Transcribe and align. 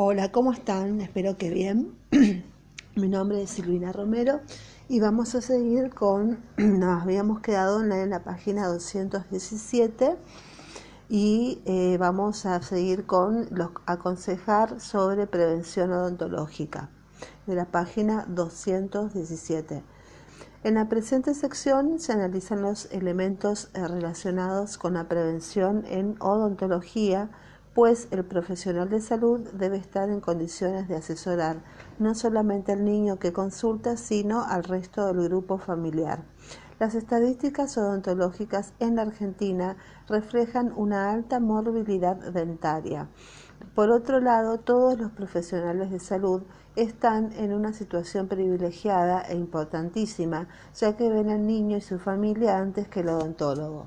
Hola, 0.00 0.30
¿cómo 0.30 0.52
están? 0.52 1.00
Espero 1.00 1.36
que 1.36 1.50
bien. 1.50 1.98
Mi 2.94 3.08
nombre 3.08 3.42
es 3.42 3.50
Silvina 3.50 3.90
Romero 3.90 4.42
y 4.88 5.00
vamos 5.00 5.34
a 5.34 5.40
seguir 5.40 5.90
con, 5.92 6.38
nos 6.56 7.02
habíamos 7.02 7.40
quedado 7.40 7.82
en 7.82 8.08
la, 8.08 8.22
página 8.22 8.68
217 8.68 10.16
y 11.08 11.60
eh, 11.64 11.96
vamos 11.98 12.46
a 12.46 12.62
seguir 12.62 13.06
con 13.06 13.48
los 13.50 13.72
aconsejar 13.86 14.80
sobre 14.80 15.26
prevención 15.26 15.90
odontológica 15.90 16.90
de 17.48 17.56
la 17.56 17.64
página 17.64 18.24
217. 18.28 19.82
En 20.62 20.74
la 20.74 20.88
presente 20.88 21.34
sección 21.34 21.98
se 21.98 22.12
analizan 22.12 22.62
los 22.62 22.86
elementos 22.92 23.68
eh, 23.74 23.88
relacionados 23.88 24.78
con 24.78 24.94
la 24.94 25.08
prevención 25.08 25.84
en 25.88 26.14
odontología, 26.20 27.30
pues 27.78 28.08
el 28.10 28.24
profesional 28.24 28.88
de 28.88 29.00
salud 29.00 29.38
debe 29.52 29.76
estar 29.76 30.10
en 30.10 30.20
condiciones 30.20 30.88
de 30.88 30.96
asesorar 30.96 31.62
no 32.00 32.16
solamente 32.16 32.72
al 32.72 32.84
niño 32.84 33.20
que 33.20 33.32
consulta, 33.32 33.96
sino 33.96 34.42
al 34.42 34.64
resto 34.64 35.06
del 35.06 35.28
grupo 35.28 35.58
familiar. 35.58 36.24
Las 36.80 36.96
estadísticas 36.96 37.78
odontológicas 37.78 38.72
en 38.80 38.96
la 38.96 39.02
Argentina 39.02 39.76
reflejan 40.08 40.72
una 40.74 41.12
alta 41.12 41.38
morbilidad 41.38 42.16
dentaria. 42.16 43.06
Por 43.76 43.92
otro 43.92 44.18
lado, 44.18 44.58
todos 44.58 44.98
los 44.98 45.12
profesionales 45.12 45.92
de 45.92 46.00
salud 46.00 46.42
están 46.74 47.30
en 47.34 47.52
una 47.52 47.72
situación 47.72 48.26
privilegiada 48.26 49.20
e 49.20 49.36
importantísima, 49.36 50.48
ya 50.74 50.96
que 50.96 51.08
ven 51.10 51.30
al 51.30 51.46
niño 51.46 51.76
y 51.76 51.80
su 51.80 52.00
familia 52.00 52.58
antes 52.58 52.88
que 52.88 53.02
el 53.02 53.10
odontólogo. 53.10 53.86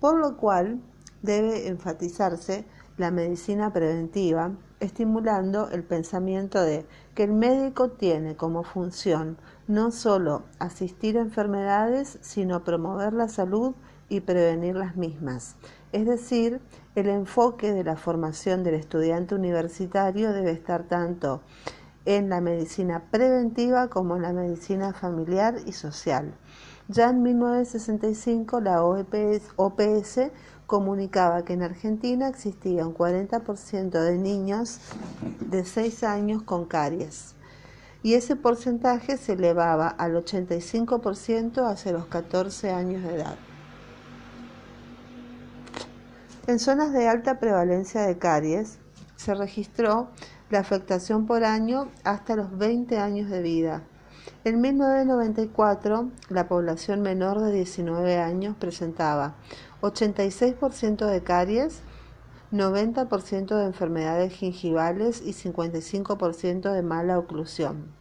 Por 0.00 0.18
lo 0.18 0.38
cual, 0.38 0.80
debe 1.22 1.68
enfatizarse 1.68 2.64
la 2.96 3.10
medicina 3.10 3.72
preventiva, 3.72 4.52
estimulando 4.80 5.70
el 5.70 5.84
pensamiento 5.84 6.60
de 6.60 6.86
que 7.14 7.24
el 7.24 7.32
médico 7.32 7.90
tiene 7.90 8.36
como 8.36 8.64
función 8.64 9.38
no 9.66 9.90
solo 9.90 10.42
asistir 10.58 11.18
a 11.18 11.22
enfermedades, 11.22 12.18
sino 12.22 12.64
promover 12.64 13.12
la 13.12 13.28
salud 13.28 13.74
y 14.08 14.20
prevenir 14.20 14.76
las 14.76 14.96
mismas. 14.96 15.56
Es 15.92 16.06
decir, 16.06 16.60
el 16.94 17.08
enfoque 17.08 17.72
de 17.72 17.84
la 17.84 17.96
formación 17.96 18.64
del 18.64 18.74
estudiante 18.74 19.34
universitario 19.34 20.32
debe 20.32 20.50
estar 20.50 20.84
tanto 20.84 21.42
en 22.04 22.28
la 22.30 22.40
medicina 22.40 23.04
preventiva 23.10 23.88
como 23.88 24.16
en 24.16 24.22
la 24.22 24.32
medicina 24.32 24.92
familiar 24.92 25.56
y 25.66 25.72
social. 25.72 26.34
Ya 26.88 27.10
en 27.10 27.22
1965 27.22 28.60
la 28.60 28.82
OPS 28.82 30.30
comunicaba 30.68 31.46
que 31.46 31.54
en 31.54 31.62
Argentina 31.62 32.28
existía 32.28 32.86
un 32.86 32.94
40% 32.94 33.90
de 33.90 34.18
niños 34.18 34.80
de 35.40 35.64
6 35.64 36.04
años 36.04 36.42
con 36.42 36.66
caries 36.66 37.34
y 38.02 38.14
ese 38.14 38.36
porcentaje 38.36 39.16
se 39.16 39.32
elevaba 39.32 39.88
al 39.88 40.14
85% 40.14 41.66
hacia 41.66 41.92
los 41.92 42.04
14 42.06 42.70
años 42.70 43.02
de 43.02 43.14
edad. 43.14 43.36
En 46.46 46.58
zonas 46.58 46.92
de 46.92 47.08
alta 47.08 47.40
prevalencia 47.40 48.02
de 48.02 48.18
caries 48.18 48.78
se 49.16 49.34
registró 49.34 50.10
la 50.50 50.58
afectación 50.58 51.26
por 51.26 51.44
año 51.44 51.88
hasta 52.04 52.36
los 52.36 52.56
20 52.58 52.98
años 52.98 53.30
de 53.30 53.40
vida. 53.40 53.82
En 54.44 54.60
1994, 54.60 56.10
la 56.28 56.48
población 56.48 57.02
menor 57.02 57.40
de 57.40 57.52
19 57.52 58.18
años 58.18 58.54
presentaba 58.56 59.34
86% 59.80 61.06
de 61.06 61.22
caries, 61.22 61.82
90% 62.52 63.56
de 63.56 63.64
enfermedades 63.64 64.32
gingivales 64.32 65.22
y 65.24 65.32
55% 65.32 66.72
de 66.72 66.82
mala 66.82 67.18
oclusión. 67.18 67.92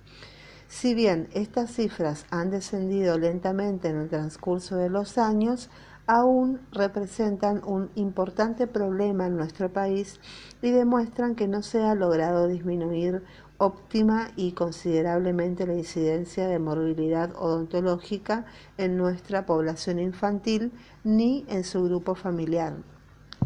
Si 0.67 0.94
bien 0.94 1.30
estas 1.33 1.72
cifras 1.72 2.25
han 2.30 2.50
descendido 2.50 3.17
lentamente 3.17 3.89
en 3.89 3.98
el 3.98 4.10
transcurso 4.10 4.76
de 4.76 4.89
los 4.89 5.17
años, 5.17 5.70
aún 6.08 6.62
representan 6.72 7.62
un 7.66 7.92
importante 7.95 8.66
problema 8.66 9.28
en 9.28 9.36
nuestro 9.36 9.72
país 9.72 10.20
y 10.62 10.72
demuestran 10.72 11.36
que 11.36 11.48
no 11.48 11.62
se 11.62 11.84
ha 11.84 11.94
logrado 11.95 12.48
disminuir 12.48 13.23
óptima 13.58 14.30
y 14.36 14.54
considerablemente 14.54 15.67
la 15.67 15.73
incidencia 15.73 16.48
de 16.48 16.60
morbilidad 16.60 17.32
odontológica 17.36 18.46
en 18.78 18.98
nuestra 18.98 19.46
población 19.46 20.00
infantil 20.00 20.72
ni 21.04 21.46
en 21.50 21.64
su 21.64 21.84
grupo 21.84 22.16
familiar. 22.16 22.76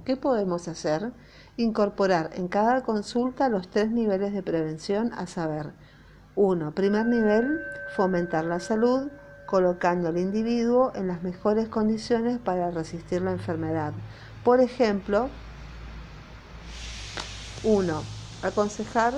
¿Qué 0.05 0.15
podemos 0.15 0.67
hacer? 0.67 1.13
Incorporar 1.57 2.29
en 2.33 2.47
cada 2.47 2.83
consulta 2.83 3.49
los 3.49 3.69
tres 3.69 3.91
niveles 3.91 4.33
de 4.33 4.43
prevención, 4.43 5.11
a 5.13 5.27
saber, 5.27 5.73
1. 6.35 6.73
Primer 6.73 7.05
nivel, 7.05 7.59
fomentar 7.95 8.45
la 8.45 8.59
salud, 8.59 9.09
colocando 9.51 10.07
al 10.07 10.17
individuo 10.17 10.93
en 10.95 11.09
las 11.09 11.23
mejores 11.23 11.67
condiciones 11.67 12.39
para 12.39 12.71
resistir 12.71 13.21
la 13.21 13.33
enfermedad. 13.33 13.91
Por 14.45 14.61
ejemplo, 14.61 15.27
1. 17.65 18.01
Aconsejar 18.43 19.13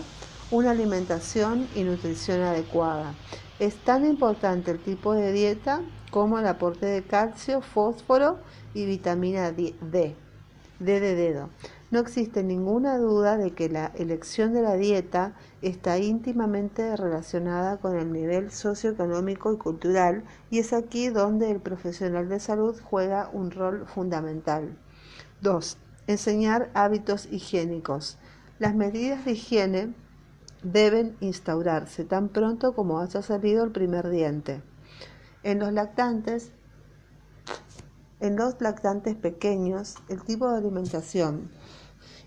una 0.50 0.72
alimentación 0.72 1.68
y 1.76 1.84
nutrición 1.84 2.42
adecuada. 2.42 3.14
Es 3.60 3.76
tan 3.76 4.08
importante 4.08 4.72
el 4.72 4.80
tipo 4.80 5.14
de 5.14 5.32
dieta 5.34 5.82
como 6.10 6.40
el 6.40 6.48
aporte 6.48 6.88
de 6.88 7.04
calcio, 7.04 7.62
fósforo 7.62 8.40
y 8.74 8.88
vitamina 8.88 9.52
D, 9.52 9.76
D 9.82 10.16
de 10.80 11.16
dedo. 11.16 11.50
No 11.94 12.00
existe 12.00 12.42
ninguna 12.42 12.98
duda 12.98 13.38
de 13.38 13.52
que 13.52 13.70
la 13.70 13.92
elección 13.94 14.52
de 14.52 14.64
la 14.64 14.74
dieta 14.74 15.36
está 15.62 16.00
íntimamente 16.00 16.98
relacionada 16.98 17.78
con 17.78 17.96
el 17.96 18.12
nivel 18.12 18.50
socioeconómico 18.50 19.54
y 19.54 19.58
cultural 19.58 20.24
y 20.50 20.58
es 20.58 20.74
aquí 20.74 21.10
donde 21.10 21.52
el 21.52 21.60
profesional 21.60 22.30
de 22.30 22.40
salud 22.40 22.76
juega 22.84 23.30
un 23.32 23.52
rol 23.52 23.86
fundamental. 23.86 24.76
2. 25.42 25.78
Enseñar 26.08 26.72
hábitos 26.74 27.28
higiénicos. 27.32 28.18
Las 28.58 28.74
medidas 28.74 29.24
de 29.24 29.34
higiene 29.34 29.94
deben 30.64 31.16
instaurarse 31.20 32.06
tan 32.06 32.30
pronto 32.30 32.74
como 32.74 33.02
haya 33.02 33.22
salido 33.22 33.64
el 33.64 33.72
primer 33.72 34.10
diente. 34.10 34.64
En 35.44 35.60
los 35.60 35.72
lactantes, 35.72 36.54
en 38.20 38.36
los 38.36 38.60
lactantes 38.62 39.14
pequeños, 39.16 39.98
el 40.10 40.24
tipo 40.24 40.50
de 40.50 40.58
alimentación 40.58 41.52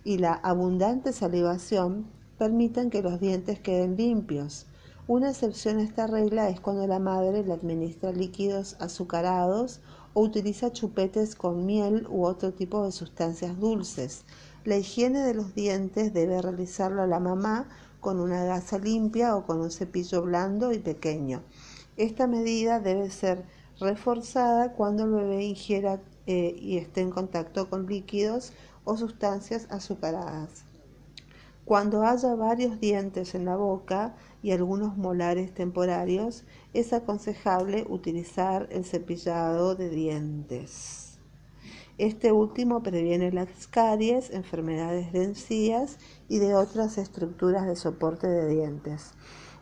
y 0.07 0.19
la 0.19 0.35
abundante 0.35 1.13
salivación 1.13 2.07
permiten 2.39 2.91
que 2.91 3.03
los 3.03 3.19
dientes 3.19 3.59
queden 3.59 3.97
limpios. 3.97 4.67
Una 5.09 5.31
excepción 5.31 5.79
a 5.79 5.83
esta 5.83 6.07
regla 6.07 6.49
es 6.49 6.61
cuando 6.61 6.87
la 6.87 7.01
madre 7.01 7.43
le 7.43 7.53
administra 7.53 8.13
líquidos 8.13 8.77
azucarados 8.79 9.81
o 10.15 10.21
utiliza 10.21 10.73
chupetes 10.73 11.35
con 11.35 11.67
miel 11.67 12.07
u 12.09 12.25
otro 12.25 12.53
tipo 12.53 12.85
de 12.85 12.93
sustancias 12.93 13.59
dulces. 13.59 14.23
La 14.65 14.77
higiene 14.77 15.25
de 15.25 15.35
los 15.35 15.57
dientes 15.57 16.15
debe 16.15 16.41
realizarla 16.41 17.09
la 17.09 17.19
mamá 17.19 17.69
con 17.99 18.21
una 18.21 18.45
gasa 18.45 18.79
limpia 18.79 19.35
o 19.35 19.45
con 19.45 19.61
un 19.61 19.73
cepillo 19.73 20.23
blando 20.23 20.73
y 20.73 20.79
pequeño. 20.79 21.43
Esta 21.97 22.29
medida 22.29 22.79
debe 22.79 23.11
ser 23.11 23.45
reforzada 23.81 24.73
cuando 24.73 25.03
el 25.03 25.11
bebé 25.11 25.47
ingiera 25.47 26.01
eh, 26.29 26.55
y 26.57 26.79
esté 26.79 27.01
en 27.01 27.11
contacto 27.11 27.69
con 27.69 27.87
líquidos 27.87 28.53
o 28.87 28.97
sustancias 28.97 29.67
azucaradas. 29.69 30.65
Cuando 31.67 32.05
haya 32.05 32.35
varios 32.37 32.81
dientes 32.81 33.35
en 33.35 33.45
la 33.45 33.57
boca 33.57 34.15
y 34.41 34.53
algunos 34.53 34.97
molares 34.97 35.53
temporarios, 35.53 36.45
es 36.73 36.93
aconsejable 36.93 37.85
utilizar 37.89 38.69
el 38.71 38.85
cepillado 38.85 39.75
de 39.75 39.91
dientes. 39.91 41.19
Este 41.99 42.31
último 42.31 42.83
previene 42.85 43.33
las 43.33 43.67
caries, 43.67 44.31
enfermedades 44.31 45.13
de 45.13 45.25
encías 45.25 45.99
y 46.29 46.39
de 46.39 46.55
otras 46.55 46.99
estructuras 46.99 47.67
de 47.67 47.75
soporte 47.75 48.29
de 48.29 48.49
dientes. 48.49 49.13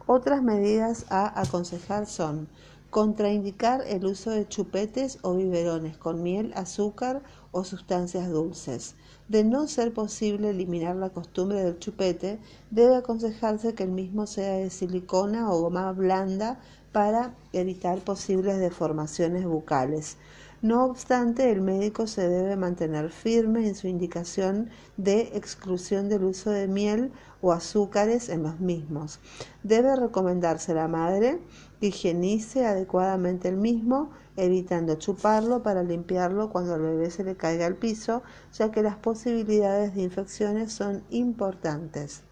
Otras 0.06 0.42
medidas 0.42 1.06
a 1.08 1.40
aconsejar 1.40 2.06
son 2.06 2.48
contraindicar 2.90 3.82
el 3.86 4.04
uso 4.04 4.30
de 4.30 4.46
chupetes 4.46 5.18
o 5.22 5.34
biberones 5.34 5.96
con 5.96 6.22
miel, 6.22 6.52
azúcar 6.54 7.22
o 7.50 7.64
sustancias 7.64 8.28
dulces. 8.28 8.96
De 9.28 9.42
no 9.42 9.66
ser 9.68 9.94
posible 9.94 10.50
eliminar 10.50 10.96
la 10.96 11.08
costumbre 11.08 11.64
del 11.64 11.78
chupete, 11.78 12.38
debe 12.70 12.96
aconsejarse 12.96 13.74
que 13.74 13.84
el 13.84 13.90
mismo 13.90 14.26
sea 14.26 14.58
de 14.58 14.68
silicona 14.68 15.50
o 15.50 15.62
goma 15.62 15.90
blanda 15.92 16.60
para 16.92 17.34
evitar 17.54 18.00
posibles 18.00 18.58
deformaciones 18.58 19.46
bucales. 19.46 20.18
No 20.60 20.84
obstante, 20.84 21.50
el 21.50 21.60
médico 21.60 22.06
se 22.06 22.28
debe 22.28 22.56
mantener 22.56 23.10
firme 23.10 23.66
en 23.66 23.74
su 23.74 23.86
indicación 23.86 24.70
de 24.96 25.32
exclusión 25.34 26.08
del 26.08 26.24
uso 26.24 26.50
de 26.50 26.68
miel 26.68 27.10
o 27.40 27.52
azúcares 27.52 28.28
en 28.28 28.42
los 28.42 28.60
mismos. 28.60 29.20
Debe 29.62 29.96
recomendarse 29.96 30.72
a 30.72 30.76
la 30.76 30.88
madre 30.88 31.38
Higienice 31.80 32.66
adecuadamente 32.66 33.48
el 33.48 33.56
mismo, 33.56 34.10
evitando 34.36 34.94
chuparlo 34.96 35.62
para 35.62 35.82
limpiarlo 35.82 36.50
cuando 36.50 36.74
al 36.74 36.82
bebé 36.82 37.10
se 37.10 37.24
le 37.24 37.36
caiga 37.36 37.66
al 37.66 37.76
piso, 37.76 38.22
ya 38.52 38.70
que 38.70 38.82
las 38.82 38.96
posibilidades 38.96 39.94
de 39.94 40.02
infecciones 40.02 40.72
son 40.72 41.02
importantes. 41.10 42.22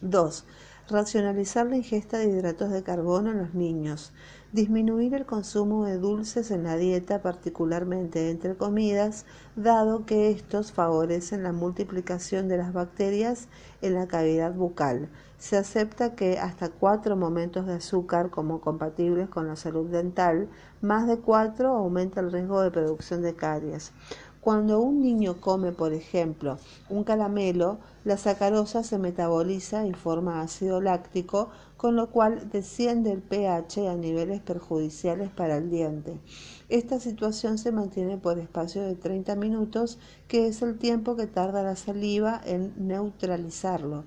2. 0.00 0.44
Racionalizar 0.88 1.66
la 1.66 1.76
ingesta 1.76 2.18
de 2.18 2.26
hidratos 2.26 2.70
de 2.70 2.82
carbono 2.82 3.30
en 3.30 3.38
los 3.38 3.54
niños. 3.54 4.12
Disminuir 4.52 5.14
el 5.14 5.24
consumo 5.24 5.86
de 5.86 5.96
dulces 5.96 6.50
en 6.50 6.64
la 6.64 6.76
dieta, 6.76 7.22
particularmente 7.22 8.30
entre 8.30 8.54
comidas, 8.54 9.24
dado 9.56 10.04
que 10.04 10.30
estos 10.30 10.72
favorecen 10.72 11.42
la 11.42 11.52
multiplicación 11.52 12.48
de 12.48 12.58
las 12.58 12.72
bacterias 12.74 13.48
en 13.80 13.94
la 13.94 14.06
cavidad 14.06 14.52
bucal. 14.52 15.08
Se 15.38 15.56
acepta 15.56 16.14
que 16.14 16.38
hasta 16.38 16.70
cuatro 16.70 17.16
momentos 17.16 17.66
de 17.66 17.74
azúcar 17.74 18.30
como 18.30 18.60
compatibles 18.60 19.28
con 19.28 19.46
la 19.46 19.56
salud 19.56 19.90
dental, 19.90 20.48
más 20.80 21.06
de 21.06 21.18
cuatro 21.18 21.70
aumenta 21.70 22.20
el 22.20 22.32
riesgo 22.32 22.60
de 22.62 22.70
producción 22.70 23.22
de 23.22 23.34
caries. 23.34 23.92
Cuando 24.44 24.80
un 24.80 25.00
niño 25.00 25.40
come, 25.40 25.72
por 25.72 25.94
ejemplo, 25.94 26.58
un 26.90 27.02
caramelo, 27.02 27.78
la 28.04 28.18
sacarosa 28.18 28.82
se 28.82 28.98
metaboliza 28.98 29.86
y 29.86 29.94
forma 29.94 30.42
ácido 30.42 30.82
láctico, 30.82 31.48
con 31.78 31.96
lo 31.96 32.10
cual 32.10 32.50
desciende 32.50 33.10
el 33.10 33.22
pH 33.22 33.88
a 33.88 33.94
niveles 33.94 34.42
perjudiciales 34.42 35.30
para 35.30 35.56
el 35.56 35.70
diente. 35.70 36.20
Esta 36.68 37.00
situación 37.00 37.56
se 37.56 37.72
mantiene 37.72 38.18
por 38.18 38.38
espacio 38.38 38.82
de 38.82 38.96
30 38.96 39.34
minutos, 39.36 39.98
que 40.28 40.46
es 40.46 40.60
el 40.60 40.76
tiempo 40.76 41.16
que 41.16 41.26
tarda 41.26 41.62
la 41.62 41.76
saliva 41.76 42.38
en 42.44 42.74
neutralizarlo. 42.76 44.04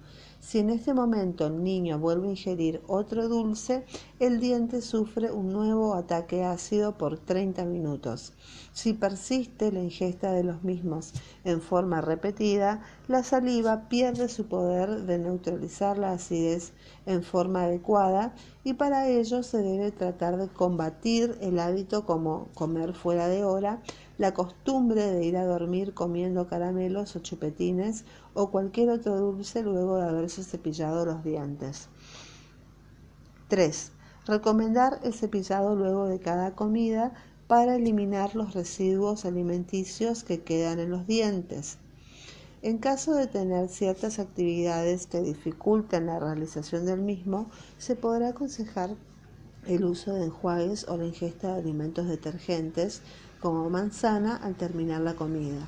Si 0.47 0.59
en 0.59 0.69
este 0.69 0.93
momento 0.93 1.45
el 1.47 1.61
niño 1.61 1.99
vuelve 1.99 2.27
a 2.27 2.31
ingerir 2.31 2.81
otro 2.87 3.27
dulce, 3.27 3.83
el 4.17 4.39
diente 4.39 4.81
sufre 4.81 5.29
un 5.29 5.51
nuevo 5.51 5.93
ataque 5.93 6.45
ácido 6.45 6.97
por 6.97 7.19
30 7.19 7.65
minutos. 7.65 8.31
Si 8.71 8.93
persiste 8.93 9.73
la 9.73 9.83
ingesta 9.83 10.31
de 10.31 10.45
los 10.45 10.63
mismos 10.63 11.11
en 11.43 11.59
forma 11.59 11.99
repetida, 11.99 12.81
la 13.09 13.23
saliva 13.23 13.89
pierde 13.89 14.29
su 14.29 14.45
poder 14.45 15.01
de 15.01 15.17
neutralizar 15.17 15.97
la 15.97 16.13
acidez 16.13 16.71
en 17.05 17.23
forma 17.23 17.63
adecuada 17.63 18.33
y 18.63 18.71
para 18.71 19.09
ello 19.09 19.43
se 19.43 19.57
debe 19.57 19.91
tratar 19.91 20.37
de 20.37 20.47
combatir 20.47 21.37
el 21.41 21.59
hábito 21.59 22.05
como 22.05 22.47
comer 22.53 22.93
fuera 22.93 23.27
de 23.27 23.43
hora, 23.43 23.81
la 24.17 24.33
costumbre 24.33 25.03
de 25.11 25.25
ir 25.25 25.37
a 25.37 25.45
dormir 25.45 25.93
comiendo 25.93 26.47
caramelos 26.47 27.15
o 27.15 27.19
chupetines 27.19 28.03
o 28.33 28.49
cualquier 28.49 28.89
otro 28.89 29.17
dulce 29.17 29.61
luego 29.61 29.97
de 29.97 30.07
haberse 30.09 30.43
cepillado 30.43 31.05
los 31.05 31.23
dientes. 31.23 31.89
3. 33.47 33.91
Recomendar 34.25 34.99
el 35.03 35.13
cepillado 35.13 35.75
luego 35.75 36.07
de 36.07 36.19
cada 36.19 36.55
comida 36.55 37.13
para 37.47 37.75
eliminar 37.75 38.35
los 38.35 38.53
residuos 38.53 39.23
alimenticios 39.23 40.23
que 40.23 40.41
quedan 40.41 40.79
en 40.79 40.89
los 40.89 41.07
dientes. 41.07 41.77
En 42.61 42.79
caso 42.79 43.13
de 43.13 43.27
tener 43.27 43.69
ciertas 43.69 44.19
actividades 44.19 45.05
que 45.05 45.21
dificulten 45.21 46.07
la 46.07 46.19
realización 46.19 46.85
del 46.85 46.99
mismo, 46.99 47.49
se 47.77 47.95
podrá 47.95 48.29
aconsejar 48.29 48.95
el 49.67 49.85
uso 49.85 50.13
de 50.13 50.25
enjuagues 50.25 50.87
o 50.89 50.97
la 50.97 51.05
ingesta 51.05 51.53
de 51.53 51.59
alimentos 51.59 52.07
detergentes 52.07 53.01
como 53.41 53.69
manzana 53.69 54.35
al 54.35 54.55
terminar 54.55 55.01
la 55.01 55.15
comida. 55.15 55.65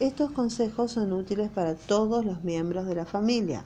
Estos 0.00 0.32
consejos 0.32 0.92
son 0.92 1.12
útiles 1.12 1.50
para 1.50 1.74
todos 1.74 2.24
los 2.24 2.42
miembros 2.42 2.86
de 2.86 2.94
la 2.94 3.04
familia. 3.04 3.64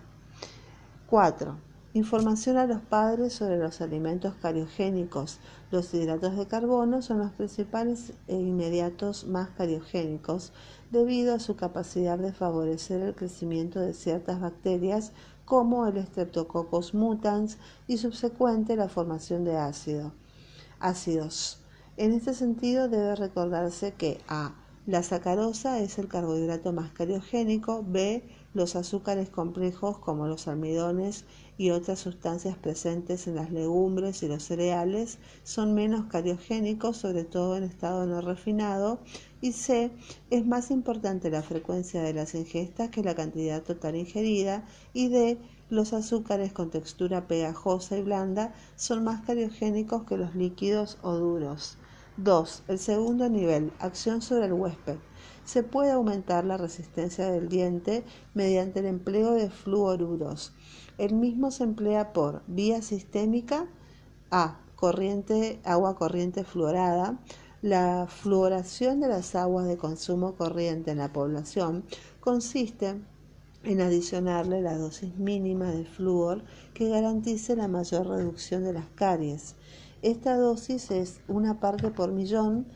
4. 1.09 1.57
Información 1.95 2.59
a 2.59 2.67
los 2.67 2.83
padres 2.83 3.33
sobre 3.33 3.57
los 3.57 3.81
alimentos 3.81 4.35
cariogénicos. 4.43 5.39
Los 5.71 5.95
hidratos 5.95 6.37
de 6.37 6.47
carbono 6.47 7.01
son 7.01 7.21
los 7.21 7.33
principales 7.33 8.13
e 8.29 8.35
inmediatos 8.35 9.27
más 9.27 9.49
cariogénicos 9.57 10.53
debido 10.91 11.35
a 11.35 11.41
su 11.41 11.57
capacidad 11.57 12.19
de 12.19 12.35
favorecer 12.35 13.01
el 13.01 13.15
crecimiento 13.15 13.81
de 13.81 13.95
ciertas 13.95 14.41
bacterias 14.41 15.13
como 15.47 15.87
el 15.87 16.05
Streptococcus 16.05 16.93
mutans 16.93 17.57
y 17.87 17.97
subsecuente 17.97 18.77
la 18.77 18.91
formación 18.91 19.45
de 19.45 19.57
ácido, 19.57 20.13
ácidos. 20.81 21.61
En 21.99 22.13
este 22.13 22.35
sentido 22.35 22.91
debe 22.91 23.17
recordarse 23.17 23.95
que 23.95 24.21
A. 24.29 24.55
La 24.85 25.03
sacarosa 25.03 25.81
es 25.81 25.99
el 25.99 26.09
carbohidrato 26.09 26.75
más 26.75 26.91
cariogénico, 26.93 27.83
B. 27.89 28.23
Los 28.53 28.77
azúcares 28.77 29.31
complejos 29.31 29.99
como 29.99 30.27
los 30.27 30.47
almidones 30.47 31.25
y 31.57 31.71
otras 31.71 31.99
sustancias 31.99 32.59
presentes 32.59 33.27
en 33.27 33.37
las 33.37 33.51
legumbres 33.51 34.23
y 34.23 34.29
los 34.29 34.43
cereales 34.43 35.19
son 35.43 35.73
menos 35.73 36.05
cariogénicos, 36.05 36.99
sobre 36.99 37.25
todo 37.25 37.57
en 37.57 37.65
estado 37.65 38.05
no 38.05 38.21
refinado, 38.21 39.01
y 39.41 39.53
C. 39.53 39.91
Es 40.29 40.47
más 40.47 40.71
importante 40.71 41.31
la 41.31 41.43
frecuencia 41.43 42.03
de 42.03 42.13
las 42.13 42.35
ingestas 42.35 42.91
que 42.91 43.03
la 43.03 43.15
cantidad 43.15 43.63
total 43.63 43.97
ingerida, 43.97 44.67
y 44.93 45.09
D. 45.09 45.39
Los 45.71 45.95
azúcares 45.95 46.53
con 46.53 46.69
textura 46.69 47.27
pegajosa 47.27 47.97
y 47.97 48.03
blanda 48.03 48.53
son 48.77 49.03
más 49.03 49.25
cariogénicos 49.25 50.05
que 50.05 50.19
los 50.19 50.35
líquidos 50.35 50.99
o 51.01 51.15
duros. 51.15 51.79
2. 52.19 52.63
El 52.69 52.79
segundo 52.79 53.29
nivel, 53.29 53.73
acción 53.79 54.23
sobre 54.23 54.47
el 54.47 54.55
huésped. 54.55 54.97
Se 55.45 55.63
puede 55.63 55.91
aumentar 55.91 56.45
la 56.45 56.57
resistencia 56.57 57.31
del 57.31 57.49
diente 57.49 58.05
mediante 58.35 58.81
el 58.81 58.87
empleo 58.87 59.33
de 59.33 59.51
fluoruros. 59.51 60.53
El 60.99 61.15
mismo 61.15 61.51
se 61.51 61.65
emplea 61.65 62.13
por 62.13 62.43
vía 62.47 62.81
sistémica 62.81 63.67
A. 64.31 64.61
Agua 65.65 65.97
corriente 65.97 66.45
fluorada. 66.45 67.19
La 67.63 68.07
fluoración 68.09 69.01
de 69.01 69.09
las 69.09 69.35
aguas 69.35 69.67
de 69.67 69.77
consumo 69.77 70.35
corriente 70.35 70.91
en 70.91 70.99
la 70.99 71.13
población 71.13 71.85
consiste 72.21 73.01
en 73.65 73.81
adicionarle 73.81 74.63
la 74.63 74.77
dosis 74.79 75.17
mínima 75.17 75.71
de 75.71 75.85
flúor 75.85 76.45
que 76.73 76.89
garantice 76.89 77.57
la 77.57 77.69
mayor 77.69 78.07
reducción 78.07 78.65
de 78.65 78.73
las 78.73 78.87
caries. 78.95 79.57
Esta 80.07 80.37
dosis 80.37 80.93
es 80.93 81.19
una 81.27 81.59
parte 81.59 81.91
por 81.91 82.13
millón 82.13 82.69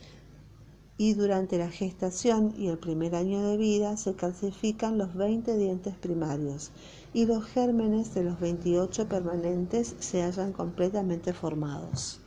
y 0.98 1.14
durante 1.14 1.58
la 1.58 1.70
gestación 1.70 2.52
y 2.58 2.66
el 2.66 2.76
primer 2.76 3.14
año 3.14 3.40
de 3.46 3.56
vida 3.56 3.96
se 3.96 4.14
calcifican 4.14 4.98
los 4.98 5.14
20 5.14 5.56
dientes 5.56 5.94
primarios 5.94 6.72
y 7.14 7.26
los 7.26 7.44
gérmenes 7.44 8.14
de 8.14 8.24
los 8.24 8.40
28 8.40 9.08
permanentes 9.08 9.94
se 10.00 10.24
hallan 10.24 10.52
completamente 10.52 11.32
formados. 11.32 12.18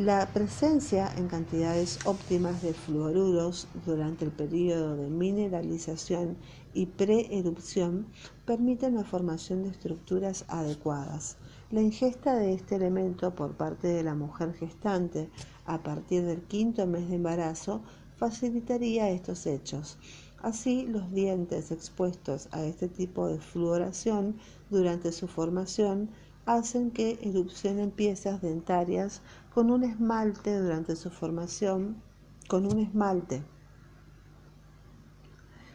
La 0.00 0.24
presencia 0.32 1.12
en 1.18 1.28
cantidades 1.28 1.98
óptimas 2.06 2.62
de 2.62 2.72
fluoruros 2.72 3.68
durante 3.84 4.24
el 4.24 4.30
periodo 4.30 4.96
de 4.96 5.10
mineralización 5.10 6.38
y 6.72 6.86
preerupción 6.86 8.06
permiten 8.46 8.94
la 8.94 9.04
formación 9.04 9.62
de 9.62 9.68
estructuras 9.68 10.46
adecuadas. 10.48 11.36
La 11.70 11.82
ingesta 11.82 12.34
de 12.34 12.54
este 12.54 12.76
elemento 12.76 13.34
por 13.34 13.58
parte 13.58 13.88
de 13.88 14.02
la 14.02 14.14
mujer 14.14 14.54
gestante 14.54 15.28
a 15.66 15.82
partir 15.82 16.24
del 16.24 16.40
quinto 16.44 16.86
mes 16.86 17.10
de 17.10 17.16
embarazo 17.16 17.82
facilitaría 18.16 19.10
estos 19.10 19.44
hechos. 19.44 19.98
Así, 20.40 20.86
los 20.86 21.12
dientes 21.12 21.70
expuestos 21.72 22.48
a 22.52 22.64
este 22.64 22.88
tipo 22.88 23.28
de 23.28 23.38
fluoración 23.38 24.36
durante 24.70 25.12
su 25.12 25.28
formación 25.28 26.08
hacen 26.46 26.90
que 26.90 27.18
erupcionen 27.22 27.90
piezas 27.90 28.40
dentarias 28.40 29.20
con 29.52 29.70
un 29.70 29.84
esmalte 29.84 30.58
durante 30.58 30.96
su 30.96 31.10
formación, 31.10 32.02
con 32.48 32.66
un 32.66 32.78
esmalte 32.78 33.42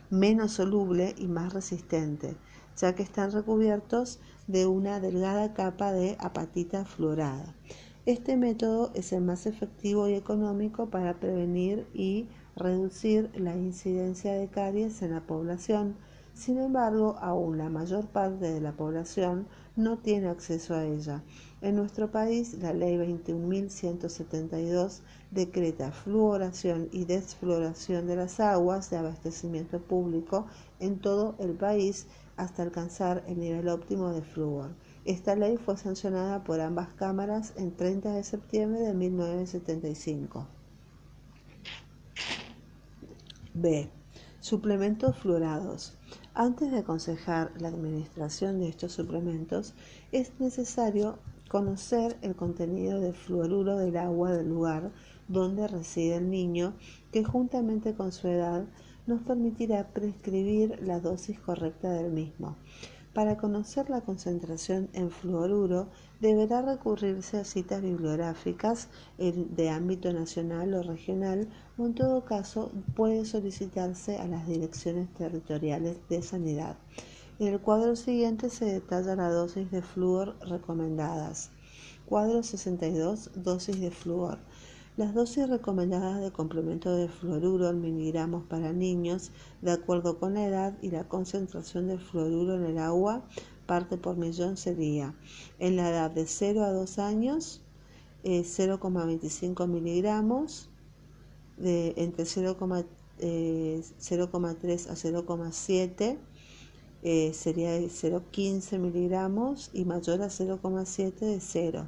menos 0.09 0.53
soluble 0.53 1.15
y 1.17 1.27
más 1.27 1.53
resistente, 1.53 2.37
ya 2.77 2.95
que 2.95 3.03
están 3.03 3.31
recubiertos 3.31 4.19
de 4.47 4.65
una 4.65 4.99
delgada 4.99 5.53
capa 5.53 5.91
de 5.91 6.15
apatita 6.19 6.85
fluorada. 6.85 7.55
Este 8.05 8.37
método 8.37 8.91
es 8.93 9.11
el 9.13 9.23
más 9.23 9.47
efectivo 9.47 10.07
y 10.07 10.13
económico 10.13 10.89
para 10.89 11.19
prevenir 11.19 11.87
y 11.93 12.27
reducir 12.55 13.31
la 13.35 13.55
incidencia 13.55 14.33
de 14.33 14.47
caries 14.47 15.01
en 15.01 15.11
la 15.11 15.21
población. 15.21 15.95
Sin 16.35 16.59
embargo, 16.59 17.17
aún 17.21 17.57
la 17.57 17.69
mayor 17.69 18.07
parte 18.07 18.51
de 18.51 18.59
la 18.59 18.73
población 18.73 19.47
no 19.77 19.99
tiene 19.99 20.27
acceso 20.27 20.75
a 20.75 20.83
ella. 20.83 21.23
En 21.61 21.77
nuestro 21.77 22.11
país, 22.11 22.55
la 22.55 22.73
Ley 22.73 22.97
21.172 22.97 24.99
decreta 25.31 25.93
fluoración 25.93 26.89
y 26.91 27.05
desfluoración 27.05 28.05
de 28.05 28.17
las 28.17 28.41
aguas 28.41 28.89
de 28.89 28.97
abastecimiento 28.97 29.81
público 29.81 30.45
en 30.81 30.99
todo 30.99 31.35
el 31.39 31.53
país 31.53 32.05
hasta 32.35 32.63
alcanzar 32.63 33.23
el 33.27 33.39
nivel 33.39 33.69
óptimo 33.69 34.11
de 34.11 34.21
flúor. 34.21 34.75
Esta 35.05 35.37
ley 35.37 35.55
fue 35.57 35.77
sancionada 35.77 36.43
por 36.43 36.59
ambas 36.59 36.89
cámaras 36.95 37.53
en 37.55 37.73
30 37.75 38.11
de 38.11 38.23
septiembre 38.23 38.81
de 38.81 38.93
1975. 38.93 40.47
B. 43.53 43.89
Suplementos 44.41 45.17
fluorados. 45.17 45.97
Antes 46.37 46.69
de 46.69 46.79
aconsejar 46.79 47.53
la 47.61 47.69
administración 47.69 48.59
de 48.59 48.67
estos 48.67 48.91
suplementos, 48.91 49.73
es 50.11 50.37
necesario 50.37 51.17
conocer 51.47 52.17
el 52.21 52.35
contenido 52.35 52.99
de 52.99 53.13
fluoruro 53.13 53.77
del 53.77 53.95
agua 53.95 54.33
del 54.33 54.49
lugar 54.49 54.91
donde 55.29 55.65
reside 55.65 56.17
el 56.17 56.29
niño, 56.29 56.73
que 57.13 57.23
juntamente 57.23 57.95
con 57.95 58.11
su 58.11 58.27
edad 58.27 58.65
nos 59.07 59.21
permitirá 59.21 59.87
prescribir 59.93 60.77
la 60.81 60.99
dosis 60.99 61.39
correcta 61.39 61.89
del 61.93 62.11
mismo. 62.11 62.57
Para 63.15 63.37
conocer 63.37 63.89
la 63.89 64.01
concentración 64.01 64.89
en 64.91 65.09
fluoruro 65.09 65.87
deberá 66.19 66.61
recurrirse 66.61 67.37
a 67.37 67.45
citas 67.45 67.81
bibliográficas 67.81 68.89
de 69.17 69.69
ámbito 69.69 70.11
nacional 70.11 70.73
o 70.73 70.83
regional 70.83 71.47
o 71.77 71.85
en 71.85 71.95
todo 71.95 72.25
caso 72.25 72.73
puede 72.93 73.23
solicitarse 73.23 74.17
a 74.17 74.27
las 74.27 74.45
direcciones 74.45 75.07
territoriales 75.13 75.95
de 76.09 76.21
sanidad. 76.21 76.75
En 77.39 77.53
el 77.53 77.61
cuadro 77.61 77.95
siguiente 77.95 78.49
se 78.49 78.65
detalla 78.65 79.15
la 79.15 79.29
dosis 79.29 79.71
de 79.71 79.81
flúor 79.81 80.35
recomendadas. 80.41 81.51
Cuadro 82.05 82.43
62, 82.43 83.31
dosis 83.35 83.79
de 83.79 83.91
flúor. 83.91 84.39
Las 84.97 85.13
dosis 85.13 85.49
recomendadas 85.49 86.21
de 86.21 86.31
complemento 86.31 86.95
de 86.95 87.09
fluoruro 87.09 87.69
en 87.69 87.81
miligramos 87.81 88.45
para 88.45 88.71
niños, 88.71 89.31
de 89.61 89.71
acuerdo 89.71 90.19
con 90.19 90.35
la 90.35 90.45
edad 90.45 90.77
y 90.81 90.89
la 90.89 91.05
concentración 91.09 91.87
de 91.87 91.97
fluoruro 91.97 92.55
en 92.55 92.63
el 92.63 92.77
agua, 92.77 93.25
parte 93.65 93.97
por 93.97 94.15
millón 94.15 94.55
sería 94.55 95.13
en 95.59 95.75
la 95.75 95.89
edad 95.89 96.11
de 96.11 96.25
0 96.25 96.63
a 96.63 96.71
2 96.71 96.99
años 96.99 97.61
0,25 98.23 99.63
eh, 99.63 99.67
miligramos, 99.67 100.69
de, 101.57 101.93
entre 101.97 102.23
0,3 102.23 102.85
eh, 103.19 103.83
a 104.89 104.93
0,7 104.93 106.17
eh, 107.03 107.33
sería 107.33 107.77
0,15 107.77 108.79
miligramos 108.79 109.69
y 109.73 109.85
mayor 109.85 110.21
a 110.21 110.27
0,7 110.27 111.13
de 111.19 111.39
0. 111.39 111.87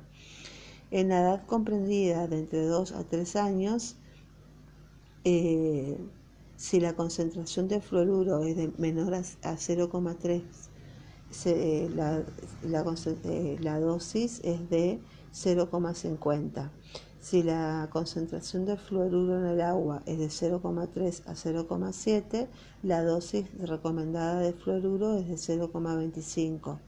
En 0.89 1.09
la 1.09 1.19
edad 1.19 1.45
comprendida 1.45 2.27
de 2.27 2.39
entre 2.39 2.65
2 2.65 2.93
a 2.93 3.03
3 3.03 3.35
años, 3.35 3.97
eh, 5.25 5.97
si 6.55 6.79
la 6.79 6.93
concentración 6.93 7.67
de 7.67 7.81
fluoruro 7.81 8.43
es 8.43 8.55
de 8.55 8.71
menor 8.77 9.13
a, 9.13 9.21
0,3, 9.21 10.41
eh, 11.45 11.89
eh, 13.25 13.57
la, 13.61 13.79
dosis 13.79 14.39
es 14.45 14.69
de 14.69 15.01
0,50. 15.33 16.71
Si 17.19 17.43
la 17.43 17.89
concentración 17.91 18.65
de 18.65 18.77
fluoruro 18.77 19.37
en 19.39 19.45
el 19.47 19.61
agua 19.61 20.01
es 20.05 20.19
de 20.19 20.27
0,3 20.27 21.23
a 21.25 21.33
0,7, 21.33 22.47
la 22.83 23.03
dosis 23.03 23.45
recomendada 23.59 24.39
de 24.39 24.53
fluoruro 24.53 25.17
es 25.17 25.27
de 25.27 25.35
0,25. 25.59 26.79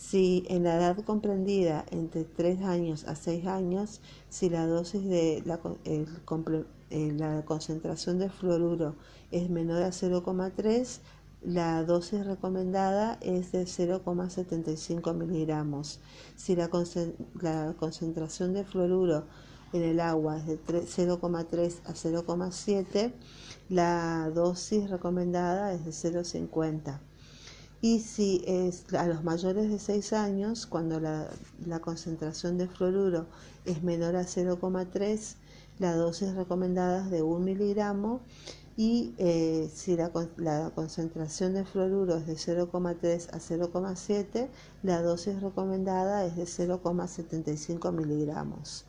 Si 0.00 0.44
en 0.48 0.64
la 0.64 0.76
edad 0.76 0.96
comprendida 1.04 1.84
entre 1.90 2.24
3 2.24 2.62
años 2.62 3.04
a 3.08 3.14
6 3.14 3.46
años, 3.46 4.00
si 4.30 4.48
la 4.48 4.66
dosis 4.66 5.04
de 5.04 5.42
la, 5.44 5.60
eh, 5.84 7.12
la 7.14 7.44
concentración 7.44 8.18
de 8.18 8.30
fluoruro 8.30 8.94
es 9.32 9.50
menor 9.50 9.82
a 9.82 9.92
0,3, 9.92 11.00
la 11.42 11.84
dosis 11.84 12.24
recomendada 12.24 13.18
es 13.20 13.52
de 13.52 13.64
0,75 13.64 15.14
miligramos. 15.14 16.00
Si 16.36 16.56
la, 16.56 16.68
concentración 16.68 18.54
de 18.54 18.64
fluoruro 18.64 19.26
en 19.74 19.82
el 19.82 20.00
agua 20.00 20.38
es 20.38 20.46
de 20.46 20.58
0,3 20.58 21.80
a 21.84 21.92
0,7, 21.92 23.12
la 23.68 24.30
dosis 24.30 24.88
recomendada 24.88 25.74
es 25.74 25.84
de 25.84 25.90
0,50. 25.90 27.07
Y 27.80 28.00
si 28.00 28.42
es 28.46 28.92
a 28.94 29.06
los 29.06 29.22
mayores 29.22 29.70
de 29.70 29.78
6 29.78 30.12
años, 30.12 30.66
cuando 30.66 30.98
la, 30.98 31.30
concentración 31.80 32.58
de 32.58 32.66
fluoruro 32.66 33.26
es 33.64 33.82
menor 33.84 34.16
a 34.16 34.22
0,3, 34.22 35.36
la 35.78 35.94
dosis 35.94 36.34
recomendada 36.34 37.04
es 37.04 37.10
de 37.10 37.22
1 37.22 37.38
miligramo 37.38 38.20
y 38.76 39.14
eh, 39.18 39.70
si 39.72 39.96
la, 39.96 40.10
la, 40.36 40.70
concentración 40.74 41.54
de 41.54 41.64
fluoruro 41.64 42.16
es 42.16 42.26
de 42.26 42.34
0,3 42.34 43.28
a 43.32 43.38
0,7, 43.38 44.48
la 44.82 45.00
dosis 45.02 45.40
recomendada 45.40 46.24
es 46.24 46.34
de 46.36 46.44
0,75 46.44 47.92
miligramos. 47.92 48.86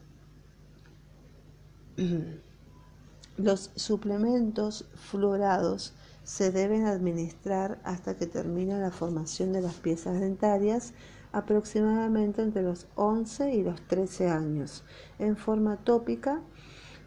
Los 3.37 3.71
suplementos 3.75 4.85
fluorados 4.95 5.93
se 6.29 6.51
deben 6.51 6.85
administrar 6.85 7.79
hasta 7.83 8.15
que 8.15 8.27
termine 8.27 8.77
la 8.79 8.91
formación 8.91 9.51
de 9.51 9.61
las 9.61 9.73
piezas 9.73 10.19
dentarias, 10.19 10.93
aproximadamente 11.31 12.43
entre 12.43 12.61
los 12.61 12.85
11 12.93 13.55
y 13.55 13.63
los 13.63 13.81
13 13.87 14.29
años, 14.29 14.83
en 15.17 15.37
forma 15.37 15.77
tópica. 15.77 16.41